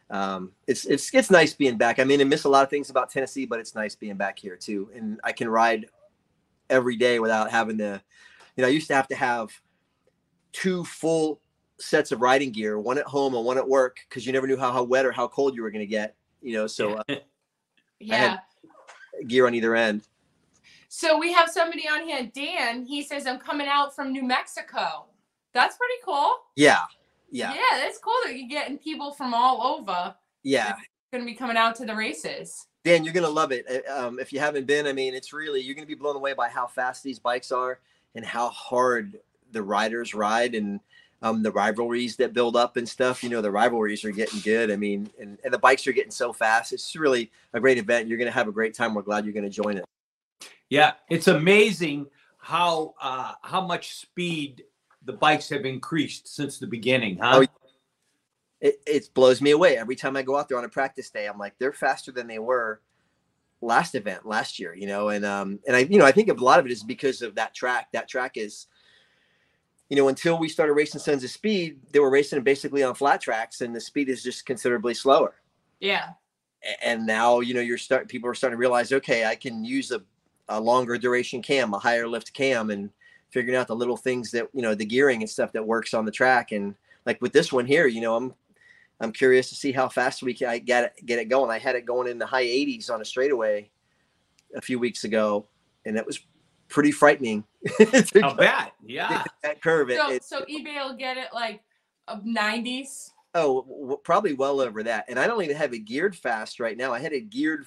[0.10, 2.00] um, it's it's it's nice being back.
[2.00, 4.40] I mean, I miss a lot of things about Tennessee, but it's nice being back
[4.40, 5.88] here too, and I can ride
[6.70, 8.02] every day without having to.
[8.56, 9.50] You know, I used to have to have
[10.52, 11.42] two full
[11.80, 14.58] sets of riding gear, one at home and one at work, because you never knew
[14.58, 16.16] how, how wet or how cold you were going to get.
[16.42, 17.04] You know, so uh,
[18.00, 18.16] Yeah.
[18.18, 20.08] had- gear on either end.
[20.96, 22.86] So we have somebody on here, Dan.
[22.86, 25.08] He says I'm coming out from New Mexico.
[25.52, 26.36] That's pretty cool.
[26.56, 26.82] Yeah,
[27.32, 30.76] yeah, Yeah, that's cool that you're getting people from all over yeah.
[31.12, 32.68] going to be coming out to the races.
[32.84, 33.66] Dan, you're gonna love it.
[33.68, 36.34] Uh, Um, if you haven't been, I mean, it's really you're gonna be blown away
[36.34, 37.80] by how fast these bikes are
[38.14, 39.20] and how hard
[39.52, 40.80] the riders ride and
[41.24, 43.24] um, the rivalries that build up and stuff.
[43.24, 44.70] You know, the rivalries are getting good.
[44.70, 46.72] I mean, and, and the bikes are getting so fast.
[46.72, 48.08] It's really a great event.
[48.08, 48.94] You're gonna have a great time.
[48.94, 49.86] We're glad you're gonna join it.
[50.70, 54.64] Yeah, it's amazing how uh, how much speed
[55.06, 57.46] the bikes have increased since the beginning, huh?
[57.46, 57.70] Oh,
[58.62, 61.28] It, it blows me away every time I go out there on a practice day.
[61.28, 62.82] I'm like, they're faster than they were
[63.64, 66.34] last event last year, you know, and um and I you know I think a
[66.34, 67.88] lot of it is because of that track.
[67.94, 68.68] That track is,
[69.90, 73.22] you know, until we started racing Sons of Speed, they were racing basically on flat
[73.22, 75.36] tracks, and the speed is just considerably slower.
[75.80, 76.10] Yeah.
[76.82, 79.92] And now you know you're start people are starting to realize, okay, I can use
[79.92, 80.02] a,
[80.50, 82.90] a longer duration cam, a higher lift cam, and
[83.32, 86.06] figuring out the little things that you know the gearing and stuff that works on
[86.06, 86.52] the track.
[86.52, 86.76] And
[87.06, 88.34] like with this one here, you know, I'm
[89.00, 91.50] I'm curious to see how fast we can I get it get it going.
[91.52, 93.70] I had it going in the high 80s on a straightaway
[94.56, 95.48] a few weeks ago,
[95.86, 96.20] and it was
[96.70, 97.44] pretty frightening.
[97.78, 98.74] to I'll bet.
[98.86, 99.24] Yeah.
[99.44, 99.90] that curve.
[99.90, 101.62] It, So, it- so eBay will get it like
[102.08, 103.12] of 90s.
[103.36, 105.06] oh, w- w- probably well over that.
[105.08, 106.92] And I don't even have it geared fast right now.
[106.94, 107.66] I had it geared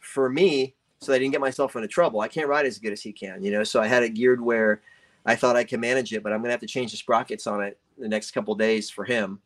[0.00, 2.20] for me so I didn't get myself into trouble.
[2.20, 3.64] I can't ride as good as he can, you know.
[3.64, 4.80] So I had it geared where
[5.26, 7.62] I thought I could manage it, but I'm gonna have to change the sprockets on
[7.62, 9.40] it the next couple days for him.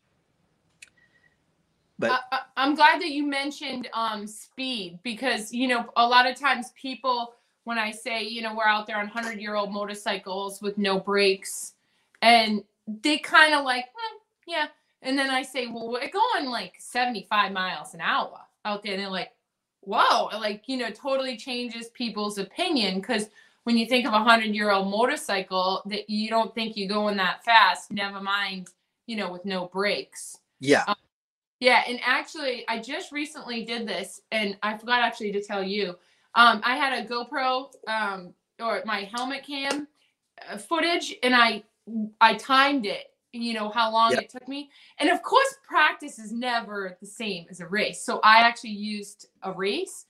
[1.99, 6.38] But I, I'm glad that you mentioned um, speed because you know a lot of
[6.38, 10.61] times people when I say you know we're out there on hundred year old motorcycles
[10.61, 11.73] with no brakes,
[12.21, 14.16] and they kind of like "Hmm,
[14.47, 14.66] yeah,
[15.01, 19.01] and then I say well we're going like 75 miles an hour out there, and
[19.01, 19.33] they're like
[19.87, 23.31] whoa, like you know totally changes people's opinion because
[23.64, 27.16] when you think of a hundred year old motorcycle that you don't think you're going
[27.16, 28.68] that fast, never mind
[29.07, 30.38] you know with no brakes.
[30.61, 30.85] yeah,
[31.61, 35.96] Yeah, and actually, I just recently did this, and I forgot actually to tell you.
[36.35, 39.88] Um, I had a GoPro um, or my helmet cam
[40.51, 41.62] uh, footage, and I
[42.20, 43.12] I timed it.
[43.33, 44.21] You know how long Yeah.
[44.21, 48.03] it took me, and of course, practice is never the same as a race.
[48.03, 50.07] So I actually used a race,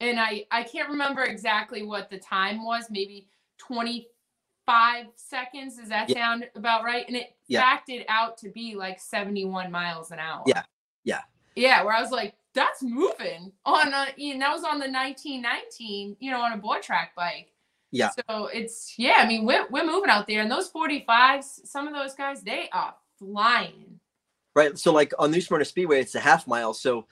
[0.00, 2.90] and I I can't remember exactly what the time was.
[2.90, 4.08] Maybe twenty
[4.66, 5.76] five seconds.
[5.76, 6.14] Does that Yeah.
[6.16, 7.06] sound about right?
[7.06, 10.42] And it backed it out to be like seventy one miles an hour.
[10.46, 10.64] Yeah.
[11.04, 11.22] Yeah.
[11.54, 14.90] Yeah, where I was like, that's moving on a, you know, that was on the
[14.90, 17.52] 1919, you know, on a board track bike.
[17.96, 18.10] Yeah.
[18.28, 21.94] So it's, yeah, I mean, we're, we're moving out there and those 45s, some of
[21.94, 23.98] those guys, they are flying.
[24.54, 24.78] right.
[24.78, 26.74] So like on New Smyrna Speedway, it's a half mile.
[26.74, 27.06] So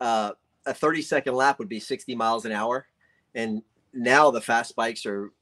[0.00, 0.32] uh,
[0.66, 2.86] a 30 second lap would be 60 miles an hour,
[3.34, 5.32] and now the fast bikes are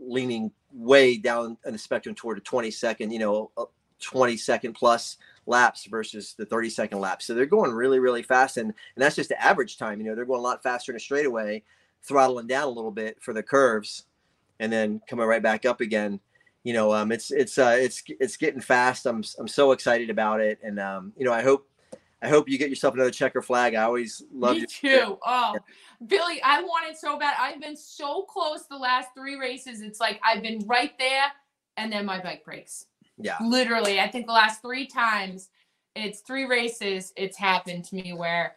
[0.00, 3.64] leaning way down in the spectrum toward a 20 second, you know, a
[4.00, 7.26] 20 second plus laps versus the 30 second laps.
[7.26, 8.56] So they're going really, really fast.
[8.56, 10.00] And, and that's just the average time.
[10.00, 11.62] You know, they're going a lot faster in a straightaway,
[12.02, 14.04] throttling down a little bit for the curves.
[14.62, 16.20] And then coming right back up again.
[16.62, 19.04] You know, um, it's it's uh, it's it's getting fast.
[19.04, 21.68] I'm I'm so excited about it, and um, you know, I hope
[22.22, 23.74] I hope you get yourself another checker flag.
[23.74, 24.66] I always love you.
[24.66, 25.18] too.
[25.26, 25.56] Oh,
[26.06, 27.34] Billy, I want it so bad.
[27.38, 29.80] I've been so close the last three races.
[29.80, 31.24] It's like I've been right there,
[31.76, 32.86] and then my bike breaks.
[33.18, 33.36] Yeah.
[33.44, 35.48] Literally, I think the last three times,
[35.96, 37.12] it's three races.
[37.16, 38.54] It's happened to me where,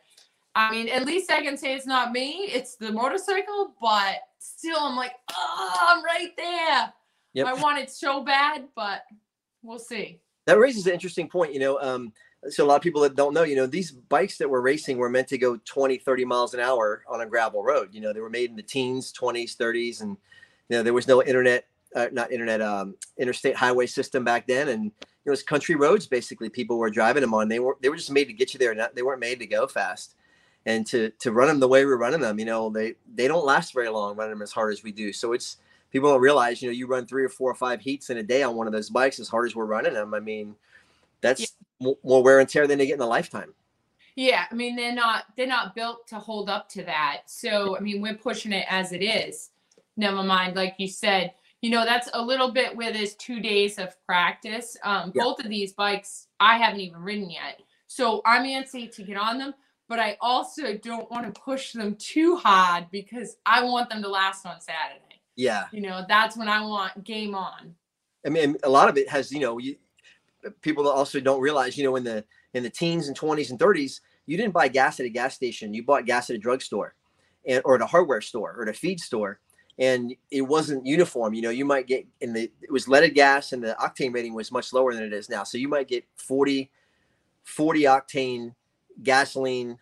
[0.55, 2.49] I mean, at least I can say it's not me.
[2.51, 6.93] It's the motorcycle, but still, I'm like, oh, I'm right there.
[7.33, 7.47] Yep.
[7.47, 9.01] I want it so bad, but
[9.61, 10.21] we'll see.
[10.45, 11.53] That raises an interesting point.
[11.53, 12.13] You know, um,
[12.49, 14.97] so a lot of people that don't know, you know, these bikes that we're racing
[14.97, 17.89] were meant to go 20, 30 miles an hour on a gravel road.
[17.91, 20.11] You know, they were made in the teens, 20s, 30s, and
[20.69, 21.65] you know, there was no internet,
[21.95, 24.91] uh, not internet, um, interstate highway system back then, and
[25.25, 26.49] it was country roads basically.
[26.49, 27.49] People were driving them on.
[27.49, 28.73] They were they were just made to get you there.
[28.73, 30.15] Not, they weren't made to go fast.
[30.65, 33.45] And to to run them the way we're running them, you know, they they don't
[33.45, 35.13] last very long running them as hard as we do.
[35.13, 35.57] So it's
[35.91, 38.23] people don't realize, you know, you run three or four or five heats in a
[38.23, 40.13] day on one of those bikes as hard as we're running them.
[40.13, 40.55] I mean,
[41.21, 41.91] that's yeah.
[42.03, 43.53] more wear and tear than they get in a lifetime.
[44.15, 47.23] Yeah, I mean they're not they're not built to hold up to that.
[47.25, 49.51] So I mean we're pushing it as it is.
[49.97, 53.77] Never mind, like you said, you know that's a little bit where there's two days
[53.77, 54.77] of practice.
[54.83, 55.23] Um, yeah.
[55.23, 59.37] Both of these bikes I haven't even ridden yet, so I'm antsy to get on
[59.37, 59.53] them.
[59.87, 64.09] But I also don't want to push them too hard because I want them to
[64.09, 65.21] last on Saturday.
[65.35, 67.75] Yeah, you know that's when I want game on.
[68.25, 69.75] I mean, a lot of it has you know you
[70.61, 73.99] people also don't realize, you know, in the in the teens and 20s and 30s,
[74.25, 75.73] you didn't buy gas at a gas station.
[75.73, 76.95] You bought gas at a drugstore
[77.45, 79.39] and or at a hardware store or at a feed store.
[79.77, 81.33] And it wasn't uniform.
[81.33, 84.33] You know, you might get in the it was leaded gas and the octane rating
[84.33, 85.43] was much lower than it is now.
[85.43, 86.71] So you might get 40,
[87.43, 88.55] 40 octane
[89.03, 89.77] gasoline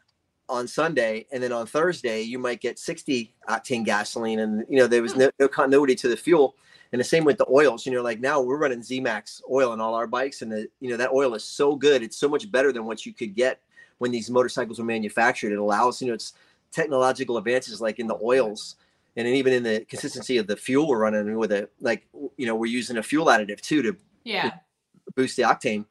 [0.50, 4.88] on Sunday, and then on Thursday you might get 60 octane gasoline, and you know
[4.88, 5.20] there was hmm.
[5.20, 6.56] no, no continuity to the fuel.
[6.92, 7.88] And the same with the oils.
[7.88, 10.90] You know, like now we're running ZMax oil on all our bikes, and the you
[10.90, 12.04] know that oil is so good.
[12.04, 13.62] It's so much better than what you could get
[13.98, 15.52] when these motorcycles were manufactured.
[15.52, 16.34] It allows you know it's
[16.72, 18.76] technological advances like in the oils
[19.16, 21.72] and even in the consistency of the fuel we're running with it.
[21.80, 25.86] Like you know we're using a fuel additive too to yeah to boost the octane.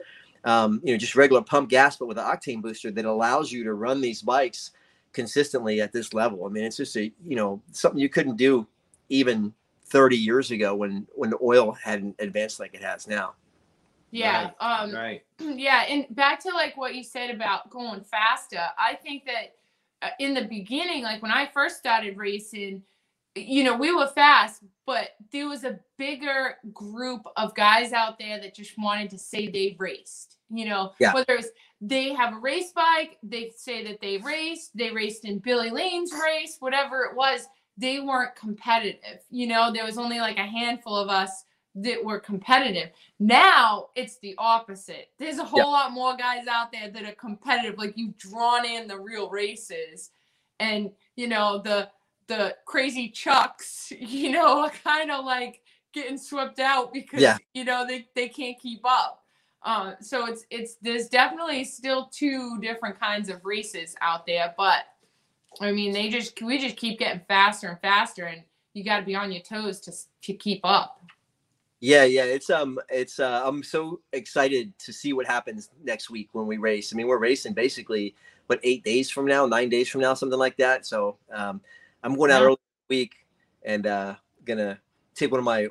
[0.45, 3.63] Um, you know, just regular pump gas, but with an octane booster that allows you
[3.65, 4.73] to run these bikes
[5.13, 6.45] consistently at this level.
[6.47, 8.67] I mean, it's just a you know something you couldn't do
[9.09, 9.53] even
[9.87, 13.35] 30 years ago when when the oil hadn't advanced like it has now.
[14.11, 14.51] Yeah.
[14.61, 14.81] Right.
[14.81, 15.25] Um, right.
[15.41, 18.63] Yeah, and back to like what you said about going faster.
[18.79, 19.57] I think that
[20.03, 22.83] uh, in the beginning, like when I first started racing,
[23.35, 28.41] you know, we were fast, but there was a bigger group of guys out there
[28.41, 30.39] that just wanted to say they raced.
[30.51, 31.15] You know, yeah.
[31.15, 31.49] whether it's
[31.81, 36.13] they have a race bike, they say that they raced, they raced in Billy Lane's
[36.13, 39.21] race, whatever it was they weren't competitive.
[39.31, 42.91] You know, there was only like a handful of us that were competitive.
[43.19, 45.09] Now it's the opposite.
[45.19, 45.67] There's a whole yep.
[45.67, 47.79] lot more guys out there that are competitive.
[47.79, 50.11] Like you've drawn in the real races,
[50.61, 51.89] and you know the
[52.27, 53.93] the crazy chucks.
[54.01, 57.39] You know, kind of like getting swept out because yeah.
[57.55, 59.25] you know they they can't keep up.
[59.63, 64.85] Uh, so it's it's there's definitely still two different kinds of races out there, but
[65.61, 68.43] I mean, they just we just keep getting faster and faster, and
[68.75, 71.05] you got to be on your toes to to keep up.
[71.81, 76.29] Yeah, yeah, it's um, it's uh, I'm so excited to see what happens next week
[76.33, 76.93] when we race.
[76.93, 78.15] I mean, we're racing basically
[78.47, 80.87] what eight days from now, nine days from now, something like that.
[80.87, 81.61] So um,
[82.03, 82.47] I'm going out yeah.
[82.47, 82.57] early
[82.89, 83.15] week
[83.65, 84.79] and uh, gonna
[85.15, 85.69] take one of my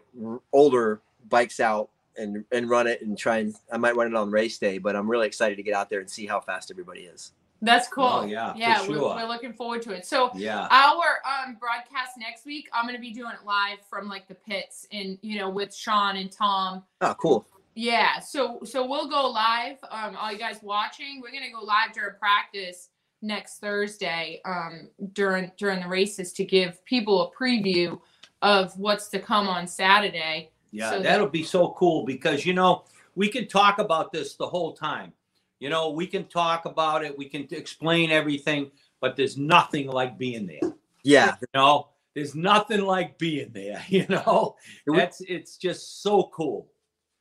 [0.52, 4.32] older bikes out and and run it and try and I might run it on
[4.32, 4.78] race day.
[4.78, 7.34] But I'm really excited to get out there and see how fast everybody is.
[7.64, 8.06] That's cool.
[8.06, 9.00] Oh, yeah, yeah, sure.
[9.00, 10.04] we're, we're, looking forward to it.
[10.08, 14.28] So yeah, our um broadcast next week, I'm gonna be doing it live from like
[14.28, 16.84] the pits and you know with Sean and Tom.
[17.02, 17.48] Oh, cool.
[17.76, 19.78] Yeah, so so we'll go live.
[19.92, 22.90] Um, all you guys watching, we're gonna go live during practice
[23.22, 24.42] next Thursday.
[24.46, 28.00] Um, during during the races to give people a preview
[28.42, 30.52] of what's to come on Saturday.
[30.72, 34.36] Yeah, so that'll that- be so cool because you know we can talk about this
[34.36, 35.14] the whole time
[35.62, 40.18] you know, we can talk about it, we can explain everything, but there's nothing like
[40.18, 40.74] being there.
[41.04, 41.36] Yeah.
[41.40, 44.56] You know, there's nothing like being there, you know.
[44.88, 46.68] That's it's just so cool.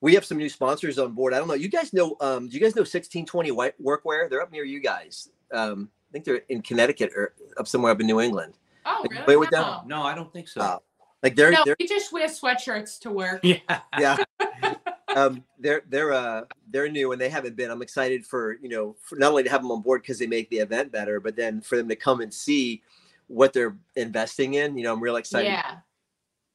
[0.00, 1.34] We have some new sponsors on board.
[1.34, 1.54] I don't know.
[1.54, 4.28] You guys know um do you guys know 1620 white workwear?
[4.30, 5.28] They're up near you guys.
[5.52, 8.54] Um I think they're in Connecticut or up somewhere up in New England.
[8.84, 9.36] Oh, really?
[9.36, 9.64] With them?
[9.86, 10.60] No, I don't think so.
[10.60, 10.78] Uh,
[11.22, 13.40] like they're, no, they're we just wear sweatshirts to work.
[13.44, 13.80] Yeah.
[13.98, 14.16] Yeah.
[15.16, 17.70] um, they're they're uh they're new and they haven't been.
[17.70, 20.26] I'm excited for you know for not only to have them on board because they
[20.26, 22.82] make the event better, but then for them to come and see
[23.28, 24.76] what they're investing in.
[24.76, 25.48] You know, I'm real excited.
[25.48, 25.76] Yeah.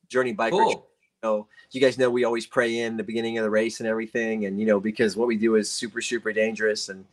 [0.10, 0.52] Journey Biker.
[0.52, 0.88] Cool.
[1.24, 4.46] So you guys know we always pray in the beginning of the race and everything,
[4.46, 7.06] and you know because what we do is super super dangerous and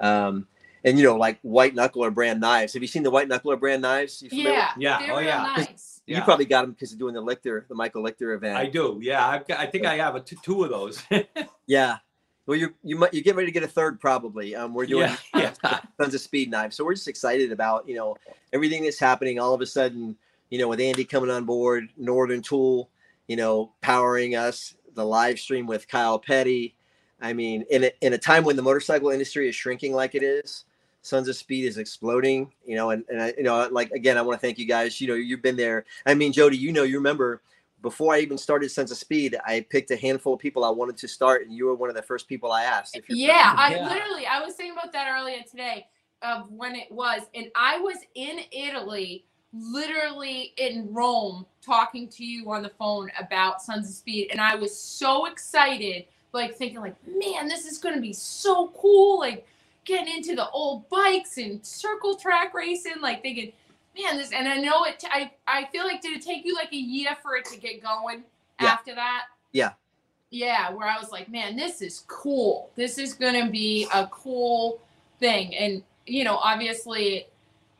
[0.00, 0.46] um
[0.86, 2.72] and you know like white knuckler brand knives.
[2.72, 4.22] Have you seen the white knuckler brand knives?
[4.22, 4.70] You familiar with- Yeah.
[4.78, 5.54] Yeah, They're oh, real yeah.
[5.56, 6.00] nice.
[6.06, 8.56] You probably got them because of doing the Lichter, the Michael Lichter event.
[8.56, 9.00] I do.
[9.02, 11.02] Yeah, I've got, I think I have a t- two of those.
[11.66, 11.98] Yeah.
[12.46, 14.54] Well, you you might you get ready to get a third probably.
[14.54, 15.80] Um, we're doing yeah, yeah.
[16.00, 18.16] Sons of Speed knives, so we're just excited about you know
[18.52, 19.40] everything that's happening.
[19.40, 20.16] All of a sudden,
[20.48, 22.88] you know, with Andy coming on board, Northern Tool,
[23.26, 26.76] you know, powering us, the live stream with Kyle Petty.
[27.20, 30.22] I mean, in a, in a time when the motorcycle industry is shrinking like it
[30.22, 30.65] is,
[31.06, 32.52] Sons of Speed is exploding.
[32.64, 35.00] You know, and and I, you know, like again, I want to thank you guys.
[35.00, 35.84] You know, you've been there.
[36.04, 37.42] I mean, Jody, you know, you remember
[37.82, 40.96] before I even started Sons of Speed, I picked a handful of people I wanted
[40.98, 42.96] to start, and you were one of the first people I asked.
[42.96, 43.88] If Yeah, I Yeah.
[43.88, 45.86] literally I was thinking about that earlier today
[46.22, 52.50] of when it was, and I was in Italy, literally in Rome, talking to you
[52.50, 56.96] on the phone about Sons of Speed, and I was so excited, like thinking like,
[57.06, 59.46] man, this is gonna be so cool, like
[59.86, 63.52] getting into the old bikes and circle track racing, like thinking,
[63.98, 65.02] man, this, and I know it.
[65.10, 67.82] I I feel like did it take you like a year for it to get
[67.82, 68.24] going
[68.60, 68.72] Yeah.
[68.72, 69.26] after that?
[69.52, 69.72] Yeah.
[70.30, 72.70] Yeah, where I was like, man, this is cool.
[72.76, 74.80] This is gonna be a cool
[75.20, 75.54] thing.
[75.56, 77.26] And you know, obviously,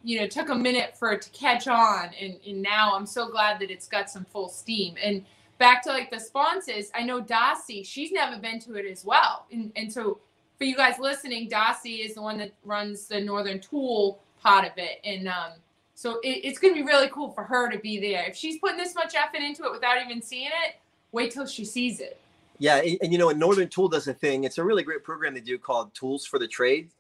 [0.03, 3.07] you know, it took a minute for it to catch on and, and now I'm
[3.07, 4.95] so glad that it's got some full steam.
[5.03, 5.25] And
[5.59, 9.47] back to like the sponsors, I know Darcy, she's never been to it as well.
[9.53, 10.21] And and so
[10.59, 14.73] for you guys listening, Darcy is the one that runs the Northern Tool part of
[14.77, 15.01] it.
[15.05, 15.53] And um
[15.95, 18.25] so it, it's gonna be really cool for her to be there.
[18.29, 20.77] If she's putting this much effort into it without even seeing it,
[21.12, 22.21] wait till she sees it.
[22.59, 24.45] Yeah, and, and, you know, Northern Tool does a thing.
[24.45, 26.90] It's a really great program they do called Tools for the Trade,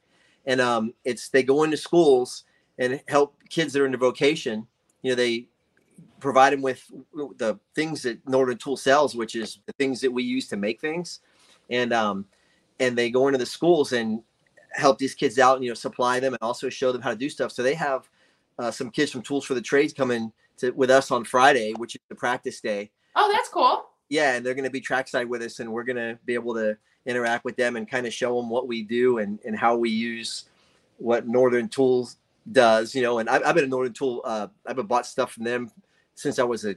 [0.44, 2.44] and um, it's they go into schools
[2.78, 4.66] and help kids that are into vocation.
[5.02, 5.46] You know, they
[6.20, 6.84] provide them with
[7.36, 10.80] the things that Northern Tool sells, which is the things that we use to make
[10.80, 11.20] things,
[11.70, 12.26] and um,
[12.80, 14.22] and they go into the schools and
[14.72, 15.56] help these kids out.
[15.56, 17.52] And, you know, supply them and also show them how to do stuff.
[17.52, 18.08] So they have
[18.58, 21.94] uh, some kids from Tools for the Trades coming to with us on Friday, which
[21.94, 23.86] is the practice day Oh, that's cool.
[24.08, 26.54] yeah, and they're going to be trackside with us, and we're going to be able
[26.54, 29.76] to interact with them and kind of show them what we do and, and how
[29.76, 30.44] we use
[30.98, 32.16] what Northern Tools
[32.52, 32.94] does.
[32.94, 34.20] You know, and I've, I've been a Northern Tool.
[34.24, 35.70] Uh, I've been bought stuff from them
[36.14, 36.76] since I was a,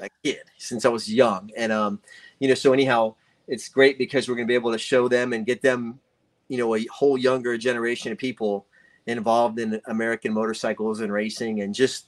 [0.00, 2.00] a kid, since I was young, and um,
[2.40, 3.14] you know, so anyhow,
[3.48, 5.98] it's great because we're going to be able to show them and get them,
[6.48, 8.66] you know, a whole younger generation of people
[9.06, 12.06] involved in American motorcycles and racing and just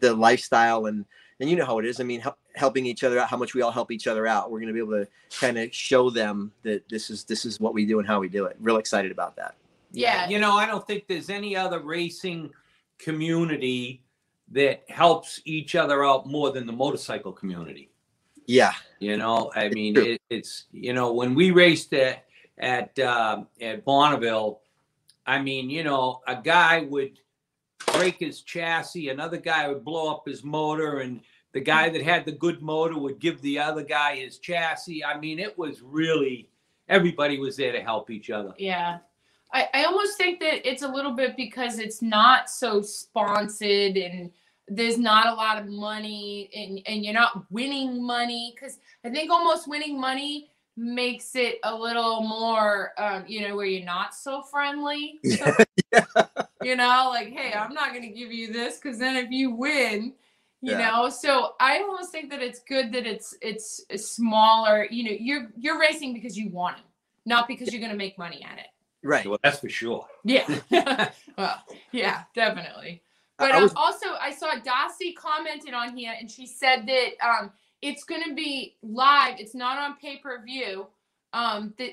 [0.00, 1.04] the lifestyle and
[1.40, 2.00] and you know how it is.
[2.00, 4.50] I mean, hel- helping each other out, how much we all help each other out.
[4.50, 7.60] We're going to be able to kind of show them that this is this is
[7.60, 8.56] what we do and how we do it.
[8.58, 9.54] Real excited about that.
[9.92, 10.28] Yeah.
[10.28, 12.50] You know, I don't think there's any other racing
[12.98, 14.02] community
[14.50, 17.90] that helps each other out more than the motorcycle community.
[18.48, 22.24] Yeah, You know, I mean, it, it's you know when we raced at
[22.56, 24.60] at uh, at Bonneville,
[25.26, 27.20] I mean, you know, a guy would
[27.92, 31.20] break his chassis, another guy would blow up his motor, and
[31.52, 35.04] the guy that had the good motor would give the other guy his chassis.
[35.04, 36.48] I mean, it was really
[36.88, 38.54] everybody was there to help each other.
[38.58, 38.98] Yeah.
[39.52, 44.30] I, I almost think that it's a little bit because it's not so sponsored and
[44.70, 49.30] there's not a lot of money and, and you're not winning money because I think
[49.30, 54.42] almost winning money makes it a little more um, you know where you're not so
[54.42, 55.18] friendly.
[55.24, 55.54] So-
[56.62, 59.50] you know like hey i'm not going to give you this because then if you
[59.52, 60.12] win
[60.60, 60.90] you Yeah.
[60.90, 61.08] know?
[61.08, 65.78] So i almost think that it's good that it's it's smaller you know you're you're
[65.80, 66.82] racing because you want to
[67.26, 68.66] not because you're going to make money at it.
[69.04, 69.26] Right.
[69.26, 70.06] Well, that's for sure.
[70.24, 70.46] yeah.
[71.38, 73.00] Well yeah definitely.
[73.02, 73.07] I-
[73.38, 77.10] but I um, was- also i saw darcy commented on here and she said that
[77.24, 77.50] um
[77.82, 80.86] it's going to be live it's not on pay-per-view
[81.32, 81.90] um that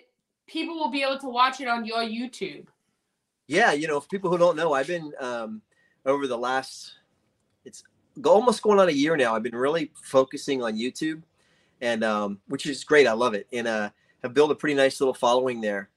[0.48, 2.66] people will be able to watch it on your youtube
[3.48, 5.62] Yeah, you know, for people who don't know, I've been um,
[6.06, 6.94] over the last
[7.64, 7.84] it's
[8.24, 9.36] almost going on a year now.
[9.36, 11.22] I've been really focusing on YouTube,
[11.82, 13.06] and um, which is great.
[13.06, 13.90] I love it, and uh,
[14.24, 15.90] have built a pretty nice little following there.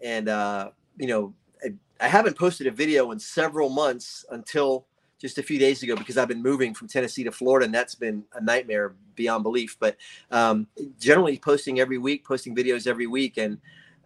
[0.00, 1.34] And uh, you know,
[1.64, 4.86] I, I haven't posted a video in several months until
[5.22, 7.94] just a few days ago because I've been moving from Tennessee to Florida, and that's
[7.94, 9.76] been a nightmare beyond belief.
[9.78, 9.96] But
[10.32, 10.66] um,
[10.98, 13.58] generally, posting every week, posting videos every week, and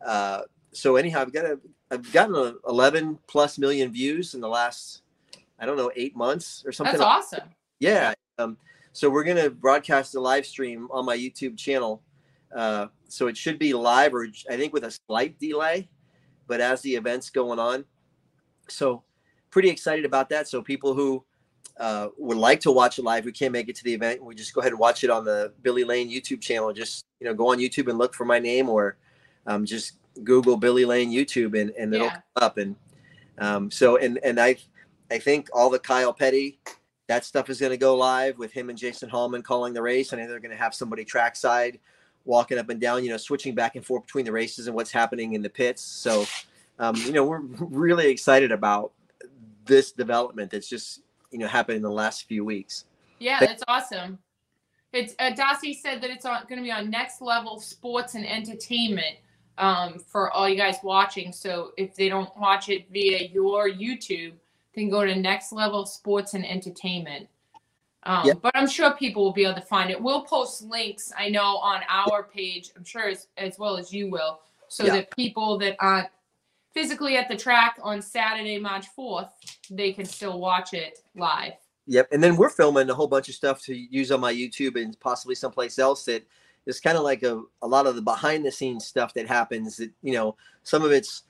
[0.04, 0.42] uh,
[0.72, 1.58] so anyhow, I've got a
[1.90, 5.02] I've gotten a 11 plus million views in the last,
[5.58, 6.98] I don't know, eight months or something.
[6.98, 7.48] that's awesome
[7.78, 8.12] Yeah.
[8.38, 8.58] Um,
[8.92, 12.02] so we're gonna broadcast a live stream on my YouTube channel.
[12.54, 15.88] Uh, so it should be live, or I think with a slight delay,
[16.46, 17.84] but as the event's going on.
[18.68, 19.02] So
[19.56, 20.46] pretty excited about that.
[20.46, 21.24] So people who
[21.80, 24.34] uh, would like to watch it live, who can't make it to the event, we
[24.34, 26.74] just go ahead and watch it on the Billy Lane YouTube channel.
[26.74, 28.98] Just you know, go on YouTube and look for my name, or
[29.46, 29.94] um, just
[30.24, 32.12] Google Billy Lane YouTube, and, and it'll Yeah.
[32.12, 32.58] come up.
[32.58, 32.76] And
[33.38, 34.56] um, so, and and I,
[35.10, 36.58] I think all the Kyle Petty,
[37.06, 40.12] that stuff is going to go live with him and Jason Hallman calling the race.
[40.12, 41.80] Know they're going to have somebody trackside,
[42.26, 44.92] walking up and down, you know, switching back and forth between the races and what's
[44.92, 45.80] happening in the pits.
[45.80, 46.26] So,
[46.78, 48.92] um, you know, we're really excited about
[49.66, 52.84] this development that's just you know happened in the last few weeks.
[53.18, 54.18] Yeah, that's awesome.
[54.92, 59.16] It's uh, Darcy said that it's going to be on Next Level Sports and Entertainment
[59.58, 61.32] um, for all you guys watching.
[61.32, 64.32] So if they don't watch it via your YouTube,
[64.74, 67.28] then go to Next Level Sports and Entertainment.
[68.04, 68.34] Um, Yeah.
[68.40, 70.00] But I'm sure people will be able to find it.
[70.00, 72.70] We'll post links, I know, on our page.
[72.76, 74.92] I'm sure as, as well as you will, so Yeah.
[74.96, 76.08] that people that aren't
[76.72, 79.30] physically at the track on Saturday, March 4th,
[79.70, 81.54] they can still watch it live.
[81.86, 84.80] Yep, and then we're filming a whole bunch of stuff to use on my YouTube
[84.80, 86.26] and possibly someplace else that
[86.66, 89.76] is kind of like a, a lot of the behind the scenes stuff that happens.
[89.76, 91.22] That you know, some of it's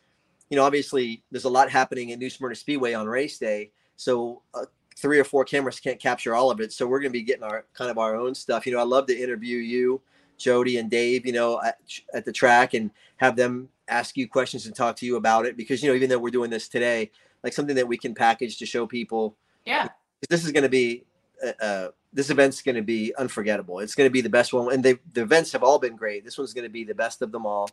[0.50, 4.42] you know obviously there's a lot happening at New Smyrna Speedway on race day, so
[4.54, 4.64] uh,
[4.96, 6.72] three or four cameras can't capture all of it.
[6.72, 8.66] So we're going to be getting our kind of our own stuff.
[8.66, 10.00] You know, I love to interview you,
[10.38, 11.26] Jody, and Dave.
[11.26, 11.78] You know, at,
[12.14, 15.56] at the track and have them ask you questions and talk to you about it
[15.56, 17.10] because you know even though we're doing this today,
[17.42, 19.88] like something that we can package to show people Yeah.
[20.28, 21.04] this is going to be
[21.44, 23.80] uh, uh, this event's going to be unforgettable.
[23.80, 26.24] It's going to be the best one, and they the events have all been great.
[26.24, 27.68] This one's going to be the best of them all,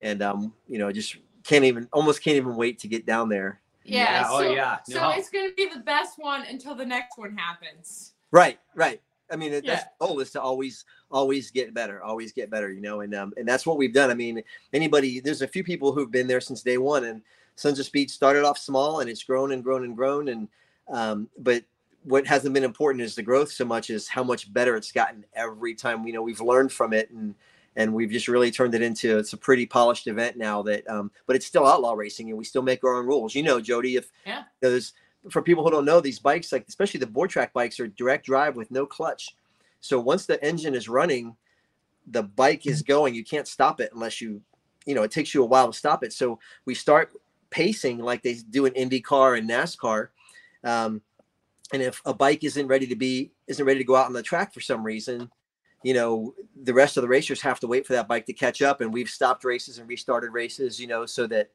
[0.00, 3.60] and um, you know, just can't even almost can't even wait to get down there.
[3.84, 4.24] Yeah.
[4.28, 4.78] Oh so, yeah.
[4.84, 8.12] So it's going to be the best one until the next one happens.
[8.30, 9.02] Right, right.
[9.30, 9.82] I mean, that's Yeah.
[9.98, 12.70] the goal is to always always get better, always get better.
[12.70, 14.10] You know, and um, and that's what we've done.
[14.10, 14.42] I mean,
[14.72, 17.22] anybody, there's a few people who've been there since day one, and
[17.56, 20.48] Sons of Speed started off small, and it's grown and grown and grown, and
[20.88, 21.64] um, but
[22.04, 25.24] what hasn't been important is the growth so much as how much better it's gotten
[25.34, 26.06] every time.
[26.06, 27.34] You know, we've learned from it and
[27.76, 31.10] and we've just really turned it into it's a pretty polished event now that um
[31.26, 33.34] but it's still outlaw racing and we still make our own rules.
[33.34, 34.42] You know, Jody, if Yeah.
[34.60, 34.92] there's
[35.30, 38.26] for people who don't know these bikes, like especially the board track bikes are direct
[38.26, 39.36] drive with no clutch.
[39.80, 41.36] So once the engine is running,
[42.08, 43.14] the bike is going.
[43.14, 44.42] You can't stop it unless you,
[44.86, 46.12] you know, it takes you a while to stop it.
[46.12, 47.12] So we start
[47.52, 50.08] pacing like they do in IndyCar and NASCAR.
[50.64, 51.02] Um,
[51.72, 54.22] and if a bike isn't ready to be isn't ready to go out on the
[54.22, 55.30] track for some reason,
[55.82, 58.62] you know, the rest of the racers have to wait for that bike to catch
[58.62, 58.80] up.
[58.80, 61.50] And we've stopped races and restarted races, you know, so that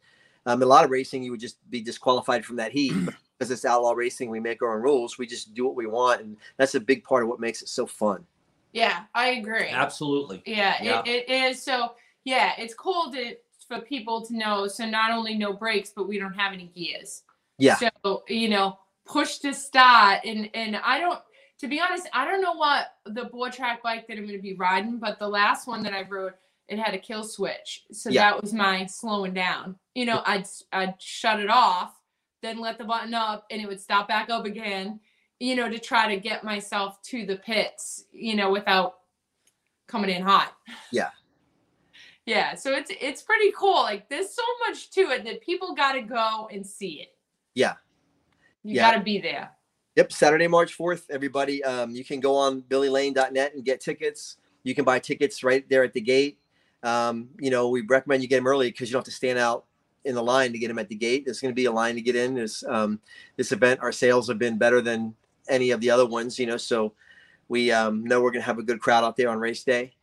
[0.45, 2.93] um, a lot of racing you would just be disqualified from that heat.
[3.37, 5.19] Because it's outlaw racing, we make our own rules.
[5.19, 7.67] We just do what we want, and that's a big part of what makes it
[7.67, 8.25] so fun.
[8.73, 9.67] Yeah, I agree.
[9.67, 10.41] Absolutely.
[10.43, 11.03] Yeah, Yeah.
[11.05, 11.61] It, it is.
[11.61, 11.91] So,
[12.23, 13.35] yeah, it's cool to,
[13.67, 14.67] for people to know.
[14.67, 17.23] So, not only no brakes, but we don't have any gears.
[17.57, 17.77] Yeah.
[18.03, 20.19] So, you know, push to start.
[20.25, 21.19] And, and I don't,
[21.59, 24.41] to be honest, I don't know what the board track bike that I'm going to
[24.41, 26.33] be riding, but the last one that I rode,
[26.67, 27.85] it had a kill switch.
[27.91, 28.29] So Yeah.
[28.29, 29.77] that was my slowing down.
[29.95, 31.93] You know, I'd, I'd shut it off,
[32.43, 34.99] then let the button up, and it would stop back up again,
[35.39, 38.97] you know, to try to get myself to the pits, you know, without
[39.87, 40.55] coming in hot.
[40.91, 41.09] Yeah.
[42.27, 43.81] Yeah, so it's it's pretty cool.
[43.81, 47.15] Like there's so much to it that people got to go and see it.
[47.55, 47.75] Yeah.
[48.63, 48.91] You Yeah.
[48.91, 49.51] got to be there.
[49.95, 51.63] Yep, Saturday, March 4th, everybody.
[51.63, 54.35] Um, you can go on billylane.net and get tickets.
[54.63, 56.37] You can buy tickets right there at the gate.
[56.83, 59.39] Um, you know, we recommend you get them early because you don't have to stand
[59.39, 59.65] out
[60.03, 61.23] in the line to get them at the gate.
[61.25, 62.35] There's going to be a line to get in.
[62.35, 62.99] This um,
[63.37, 65.15] this event, our sales have been better than
[65.47, 66.37] any of the other ones.
[66.37, 66.93] You know, so
[67.47, 69.93] we um, know we're going to have a good crowd out there on race day.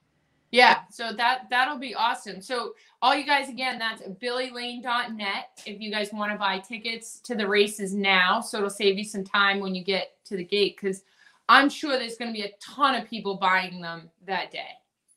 [0.55, 2.41] Yeah, so that that'll be awesome.
[2.41, 7.35] So all you guys again, that's billylane.net if you guys want to buy tickets to
[7.35, 8.41] the races now.
[8.41, 11.03] So it'll save you some time when you get to the gate because
[11.49, 14.69] I'm sure there's going to be a ton of people buying them that day.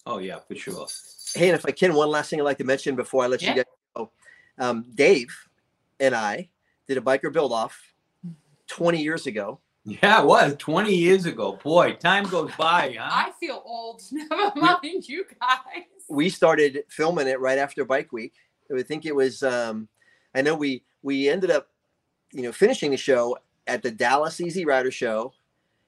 [0.08, 0.88] Oh yeah, for sure.
[1.36, 3.44] Hey, and if I can, one last thing I'd like to mention before I let
[3.44, 3.50] Yeah.
[3.50, 3.66] you guys
[3.96, 4.12] go.
[4.58, 5.38] Um, Dave
[6.00, 6.50] and I
[6.88, 7.80] did a biker build off
[8.70, 9.60] 20 years ago.
[9.90, 11.58] Yeah, it was 20 years ago.
[11.64, 13.08] Boy, time goes by, huh?
[13.10, 14.02] I feel old.
[14.12, 15.84] Never mind you guys.
[16.10, 18.34] we started filming it right after bike week
[18.70, 19.88] i would think it was um
[20.36, 21.68] i know we we ended up
[22.32, 25.34] you know finishing the show at the dallas easy rider show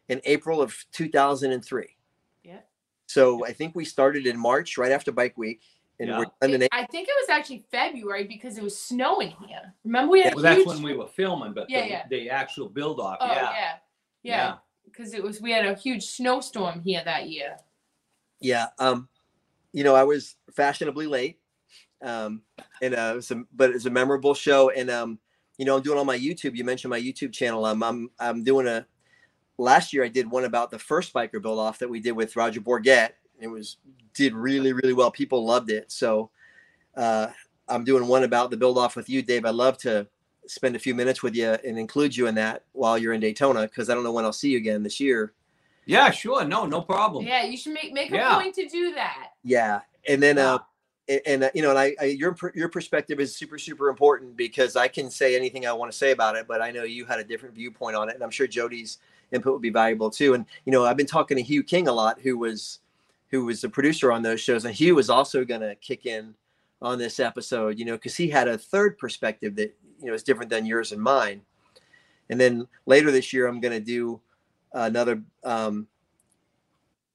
[0.10, 1.96] in april of 2003
[2.44, 2.58] Yeah.
[3.08, 5.62] so i think we started in march right after bike week
[6.00, 6.30] and we're Yeah.
[6.42, 9.74] done in I think it was actually February because it was snowing here.
[9.84, 12.04] Remember we had well, a that's huge when we were filming, but Yeah, the, yeah.
[12.10, 13.52] the actual build off, Oh yeah.
[13.52, 13.74] yeah.
[14.24, 14.56] Yeah.
[14.86, 17.58] Because it was we had a huge snowstorm here that year.
[18.42, 19.08] yeah um
[19.72, 21.38] you know i was fashionably late
[22.04, 22.42] um
[22.82, 25.20] and uh it was a, but it's a memorable show and um
[25.58, 28.44] you know i'm doing on my youtube you mentioned my youtube channel i'm i'm, I'm
[28.44, 28.86] doing a
[29.60, 32.36] last year I did one about the first biker build off that we did with
[32.36, 33.10] Roger Bourget.
[33.40, 33.78] It was
[34.14, 35.12] did really really well.
[35.12, 35.92] People loved it.
[35.92, 36.32] So
[36.96, 37.28] uh,
[37.68, 39.46] I'm doing one about the build off with you, Dave.
[39.46, 40.08] I'd love to
[40.50, 43.62] spend a few minutes with you and include you in that while you're in Daytona
[43.64, 45.34] because I don't know when I'll see you again this year.
[45.86, 46.46] Yeah, sure.
[46.46, 47.26] No, no problem.
[47.26, 48.36] Yeah, you should make make a Yeah.
[48.36, 49.32] point to do that.
[49.44, 50.56] Yeah, and then Yeah.
[50.56, 50.60] uh,
[51.08, 54.36] and, and uh, you know, and I, I your your perspective is super super important
[54.38, 57.06] because I can say anything I want to say about it, but I know you
[57.06, 59.00] had a different viewpoint on it, and I'm sure Jody's
[59.32, 60.34] input would be valuable too.
[60.36, 62.80] And you know, I've been talking to Hugh King a lot, who was
[63.32, 66.36] who was the producer on those shows, and Hugh was also going to kick in
[66.82, 70.24] on this episode, you know, because he had a third perspective that you know is
[70.24, 71.42] different than yours and mine.
[72.30, 74.22] And then later this year, I'm going to do
[74.74, 75.88] another um,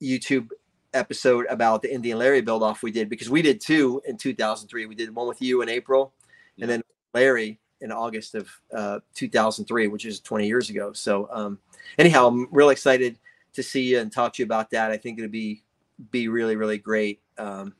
[0.02, 0.48] YouTube
[0.92, 4.86] episode about the Indian Larry build off we did because we did two in 2003.
[4.86, 6.12] We did one with you in April
[6.60, 6.82] and then
[7.12, 10.92] Larry in August of uh, 2003, which is 20 years ago.
[10.92, 11.58] So, um,
[11.98, 13.18] anyhow, I'm really excited
[13.54, 14.90] to see you and talk to you about that.
[14.90, 15.62] I think it'd be
[16.10, 17.20] be really really great.
[17.38, 17.74] Um,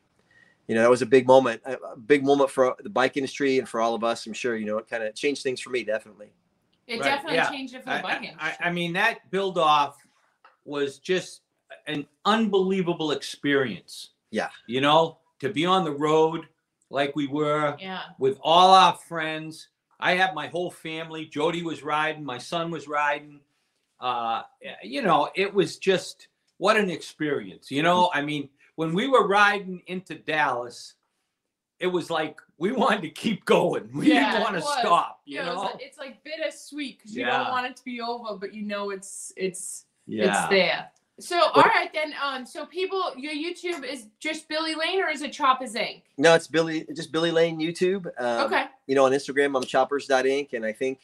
[0.67, 3.59] you know, that was a big moment, a a big moment for the bike industry
[3.59, 4.27] and for all of us.
[4.27, 6.33] I'm sure you know it kind of changed things for me, definitely.
[6.87, 7.51] It Right, definitely yeah.
[7.51, 8.57] changed it for I, the bike I, industry.
[8.61, 9.97] I mean, that build off
[10.65, 11.41] was just
[11.87, 14.11] an unbelievable experience.
[14.31, 14.49] Yeah.
[14.67, 16.47] You know, to be on the road
[16.91, 18.03] like we were yeah.
[18.19, 19.69] with all our friends.
[20.01, 21.27] I had my whole family.
[21.27, 23.41] Jody was riding, my son was riding.
[24.01, 24.43] Uh,
[24.83, 27.71] you know, it was just what an experience.
[27.71, 30.95] You know, I mean, when we were riding into Dallas,
[31.81, 33.89] it was like we wanted to keep going.
[33.95, 35.21] We Yeah, didn't want to stop.
[35.25, 37.39] You Yeah, it know, like- it's like bittersweet because you Yeah.
[37.45, 40.25] don't want it to be over, but you know it's it's yeah.
[40.45, 40.91] it's there.
[41.21, 45.23] So all right then, um, so people, your YouTube is just Billy Lane or is
[45.23, 46.03] it Choppers Inc?
[46.19, 48.07] No, it's Billy, just Billy Lane YouTube.
[48.19, 50.53] Um, okay, you know, on Instagram, I'm choppers.inc.
[50.55, 50.99] And I think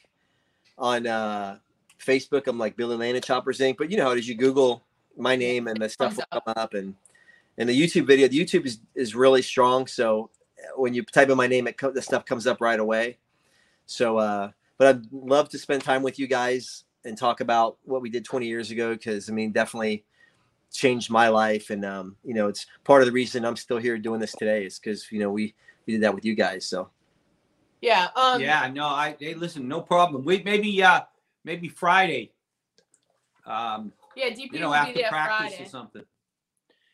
[0.77, 1.59] on uh,
[2.05, 3.77] Facebook, I'm like Billy Lane at Choppers Inc.
[3.77, 4.83] But you know how it is, you Google
[5.17, 6.75] my name and the stuff will come up.
[6.75, 6.97] And
[7.59, 9.87] and the YouTube video, the YouTube is, is really strong.
[9.87, 12.79] So uh, when you type in my name, it co- the stuff comes up right
[12.79, 13.19] away.
[13.87, 18.03] So, uh, but I'd love to spend time with you guys and talk about what
[18.03, 18.97] we did 20 years ago.
[18.97, 20.05] Cause I mean, definitely
[20.73, 21.71] changed my life.
[21.71, 24.65] And, um, you know, it's part of the reason I'm still here doing this today
[24.65, 25.55] is because, you know, we,
[25.87, 26.67] we did that with you guys.
[26.67, 26.91] So.
[27.81, 30.25] yeah, um, yeah, no, I hey, listen, no problem.
[30.25, 31.01] We maybe uh
[31.45, 32.33] maybe Friday.
[33.47, 35.65] Um, yeah, DP you know, will be after there practice Friday.
[35.65, 36.03] or something.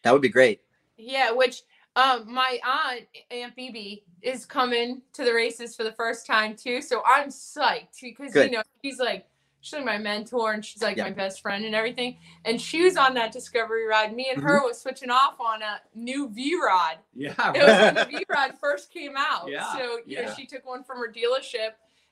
[0.07, 0.61] That would be great.
[0.97, 1.63] Yeah, which
[1.97, 6.81] um my aunt Aunt Phoebe is coming to the races for the first time too,
[6.81, 8.53] so I'm psyched because Good.
[8.53, 9.27] you know she's like
[9.63, 11.03] she's like my mentor and she's like Yeah.
[11.05, 12.19] my best friend and everything.
[12.45, 14.15] And she was on that Discovery ride.
[14.15, 14.67] Me and her Mm-hmm.
[14.69, 16.99] was switching off on a new V rod.
[17.13, 19.51] Yeah, It was when the V rod first came out.
[19.51, 21.71] Yeah, So you know she took one from her dealership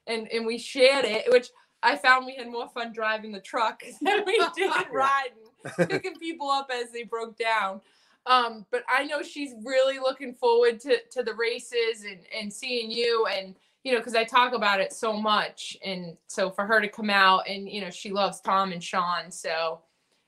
[0.09, 3.85] and and we shared it, which I found we had more fun driving the truck
[4.03, 5.39] than we did riding
[5.89, 7.81] picking people up as they broke down.
[8.27, 12.91] Um, but I know she's really looking forward to, to the races and, and seeing
[12.91, 16.81] you and you know because I talk about it so much and so for her
[16.81, 19.81] to come out and you know she loves Tom and Sean so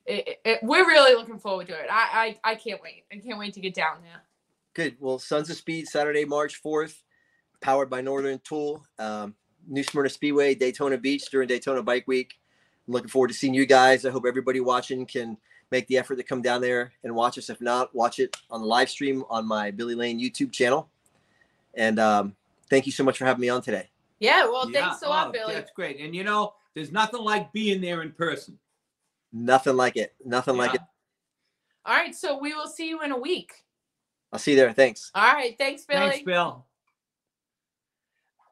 [0.05, 1.87] it, it- it- we're really looking forward to it.
[1.91, 3.05] I, I I can't wait.
[3.11, 4.23] I can't wait to get down there.
[4.75, 4.97] Good.
[5.01, 7.03] Well, Sons of Speed, Saturday, March 4th,
[7.63, 9.35] powered by Northern Tool, um,
[9.67, 12.35] New Smyrna Speedway, Daytona Beach during Daytona Bike Week.
[12.87, 14.05] I'm looking forward to seeing you guys.
[14.05, 15.37] I hope everybody watching can
[15.71, 17.51] make the effort to come down there and watch us.
[17.51, 20.89] If not, watch it on the live stream on my Billy Lane YouTube channel.
[21.75, 22.37] And um,
[22.71, 23.89] thank you so much for having me on today.
[24.21, 24.45] Yeah.
[24.45, 25.55] Well, Yeah, thanks a lot, oh, Billy.
[25.55, 26.01] That's great.
[26.01, 28.59] And you know, there's nothing like being there in person.
[29.33, 30.15] Nothing like it.
[30.25, 30.81] Nothing like it.
[31.85, 32.15] All right.
[32.15, 33.53] So we will see you in a week.
[34.33, 34.73] I'll see you there.
[34.73, 35.11] Thanks.
[35.15, 35.57] All right.
[35.59, 36.09] Thanks, Billy.
[36.11, 36.65] Thanks, Bill.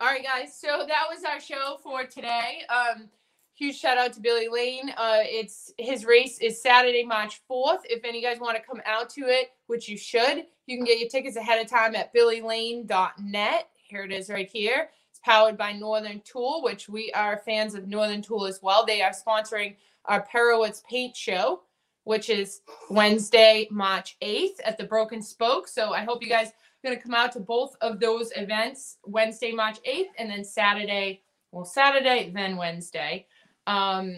[0.01, 0.59] All right, guys.
[0.59, 2.62] So that was our show for today.
[2.68, 3.09] Um,
[3.55, 4.90] huge shout out to Billy Lane.
[4.96, 7.80] Uh, it's his race is Saturday, March fourth.
[7.84, 10.98] If any guys want to come out to it, which you should, you can get
[10.98, 13.68] your tickets ahead of time at billylane.net.
[13.74, 14.90] Here it is, right here.
[15.11, 18.84] It's powered by Northern Tool, which we are fans of Northern Tool as well.
[18.84, 19.76] They are sponsoring
[20.07, 21.62] our Perewitz Paint Show,
[22.05, 25.68] which is Wednesday, March eighth at the Broken Spoke.
[25.68, 26.52] So I hope you guys are
[26.84, 31.22] going to come out to both of those events Wednesday, March 8th, and then Saturday,
[31.50, 33.26] well, Saturday, then Wednesday.
[33.67, 34.17] Um,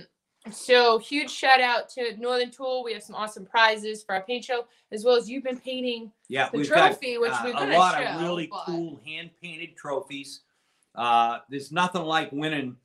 [0.50, 2.84] so huge shout out to Northern Tool.
[2.84, 6.12] We have some awesome prizes for our paint show, as well as you've been painting.
[6.28, 9.00] Yeah, The trophy, got which uh, we're a gonna lot show, of really but- cool
[9.04, 10.40] hand painted trophies.
[10.94, 12.76] Uh, there's nothing like winning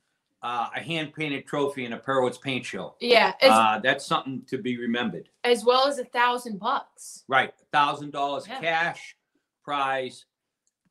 [0.44, 2.96] uh, a hand painted trophy in a Perewitz paint show.
[3.00, 5.30] Yeah, Uh, that's something to be remembered.
[5.44, 7.24] as well as a thousand bucks.
[7.28, 9.16] Right, a thousand dollars cash
[9.64, 10.26] prize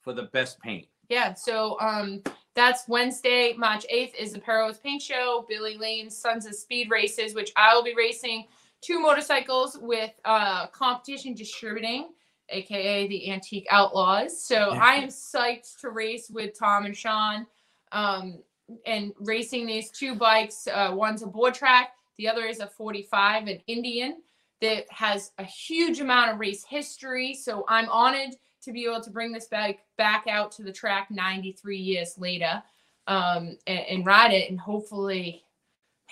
[0.02, 0.86] for the best paint.
[1.08, 2.22] Yeah, so um,
[2.60, 7.34] that's Wednesday, March 8th is the Perewitz Paint Show, Billy Lane's Sons of Speed races,
[7.34, 8.48] which I will be racing
[8.82, 12.10] two motorcycles with uh, competition distributing,
[12.50, 14.44] aka the Antique Outlaws.
[14.44, 17.46] So I am psyched to race with Tom and Sean
[17.92, 18.40] um,
[18.84, 20.68] and racing these two bikes.
[20.68, 24.20] Uh, one's a board track, the other is a 45, an Indian
[24.60, 27.32] that has a huge amount of race history.
[27.32, 31.10] So I'm honored to be able to bring this bike back out to the track
[31.10, 32.62] 93 years later
[33.06, 34.50] um, and, and ride it.
[34.50, 35.44] And hopefully,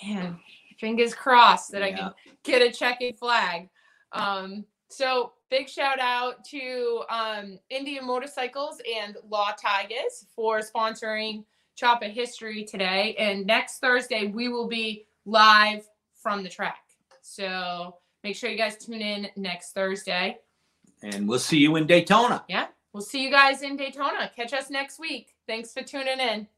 [0.05, 0.39] man,
[0.79, 3.69] fingers crossed that I can get a checkered flag.
[4.13, 11.45] Um, so big shout out to um, Indian Motorcycles and Law Tigers for sponsoring
[11.77, 13.15] Chopper History today.
[13.19, 16.83] And next Thursday, we will be live from the track.
[17.21, 20.39] So make sure you guys tune in next Thursday.
[21.03, 22.45] And we'll see you in Daytona.
[22.49, 22.67] Yeah.
[22.93, 24.31] We'll see you guys in Daytona.
[24.35, 25.35] Catch us next week.
[25.47, 26.49] Thanks for tuning in.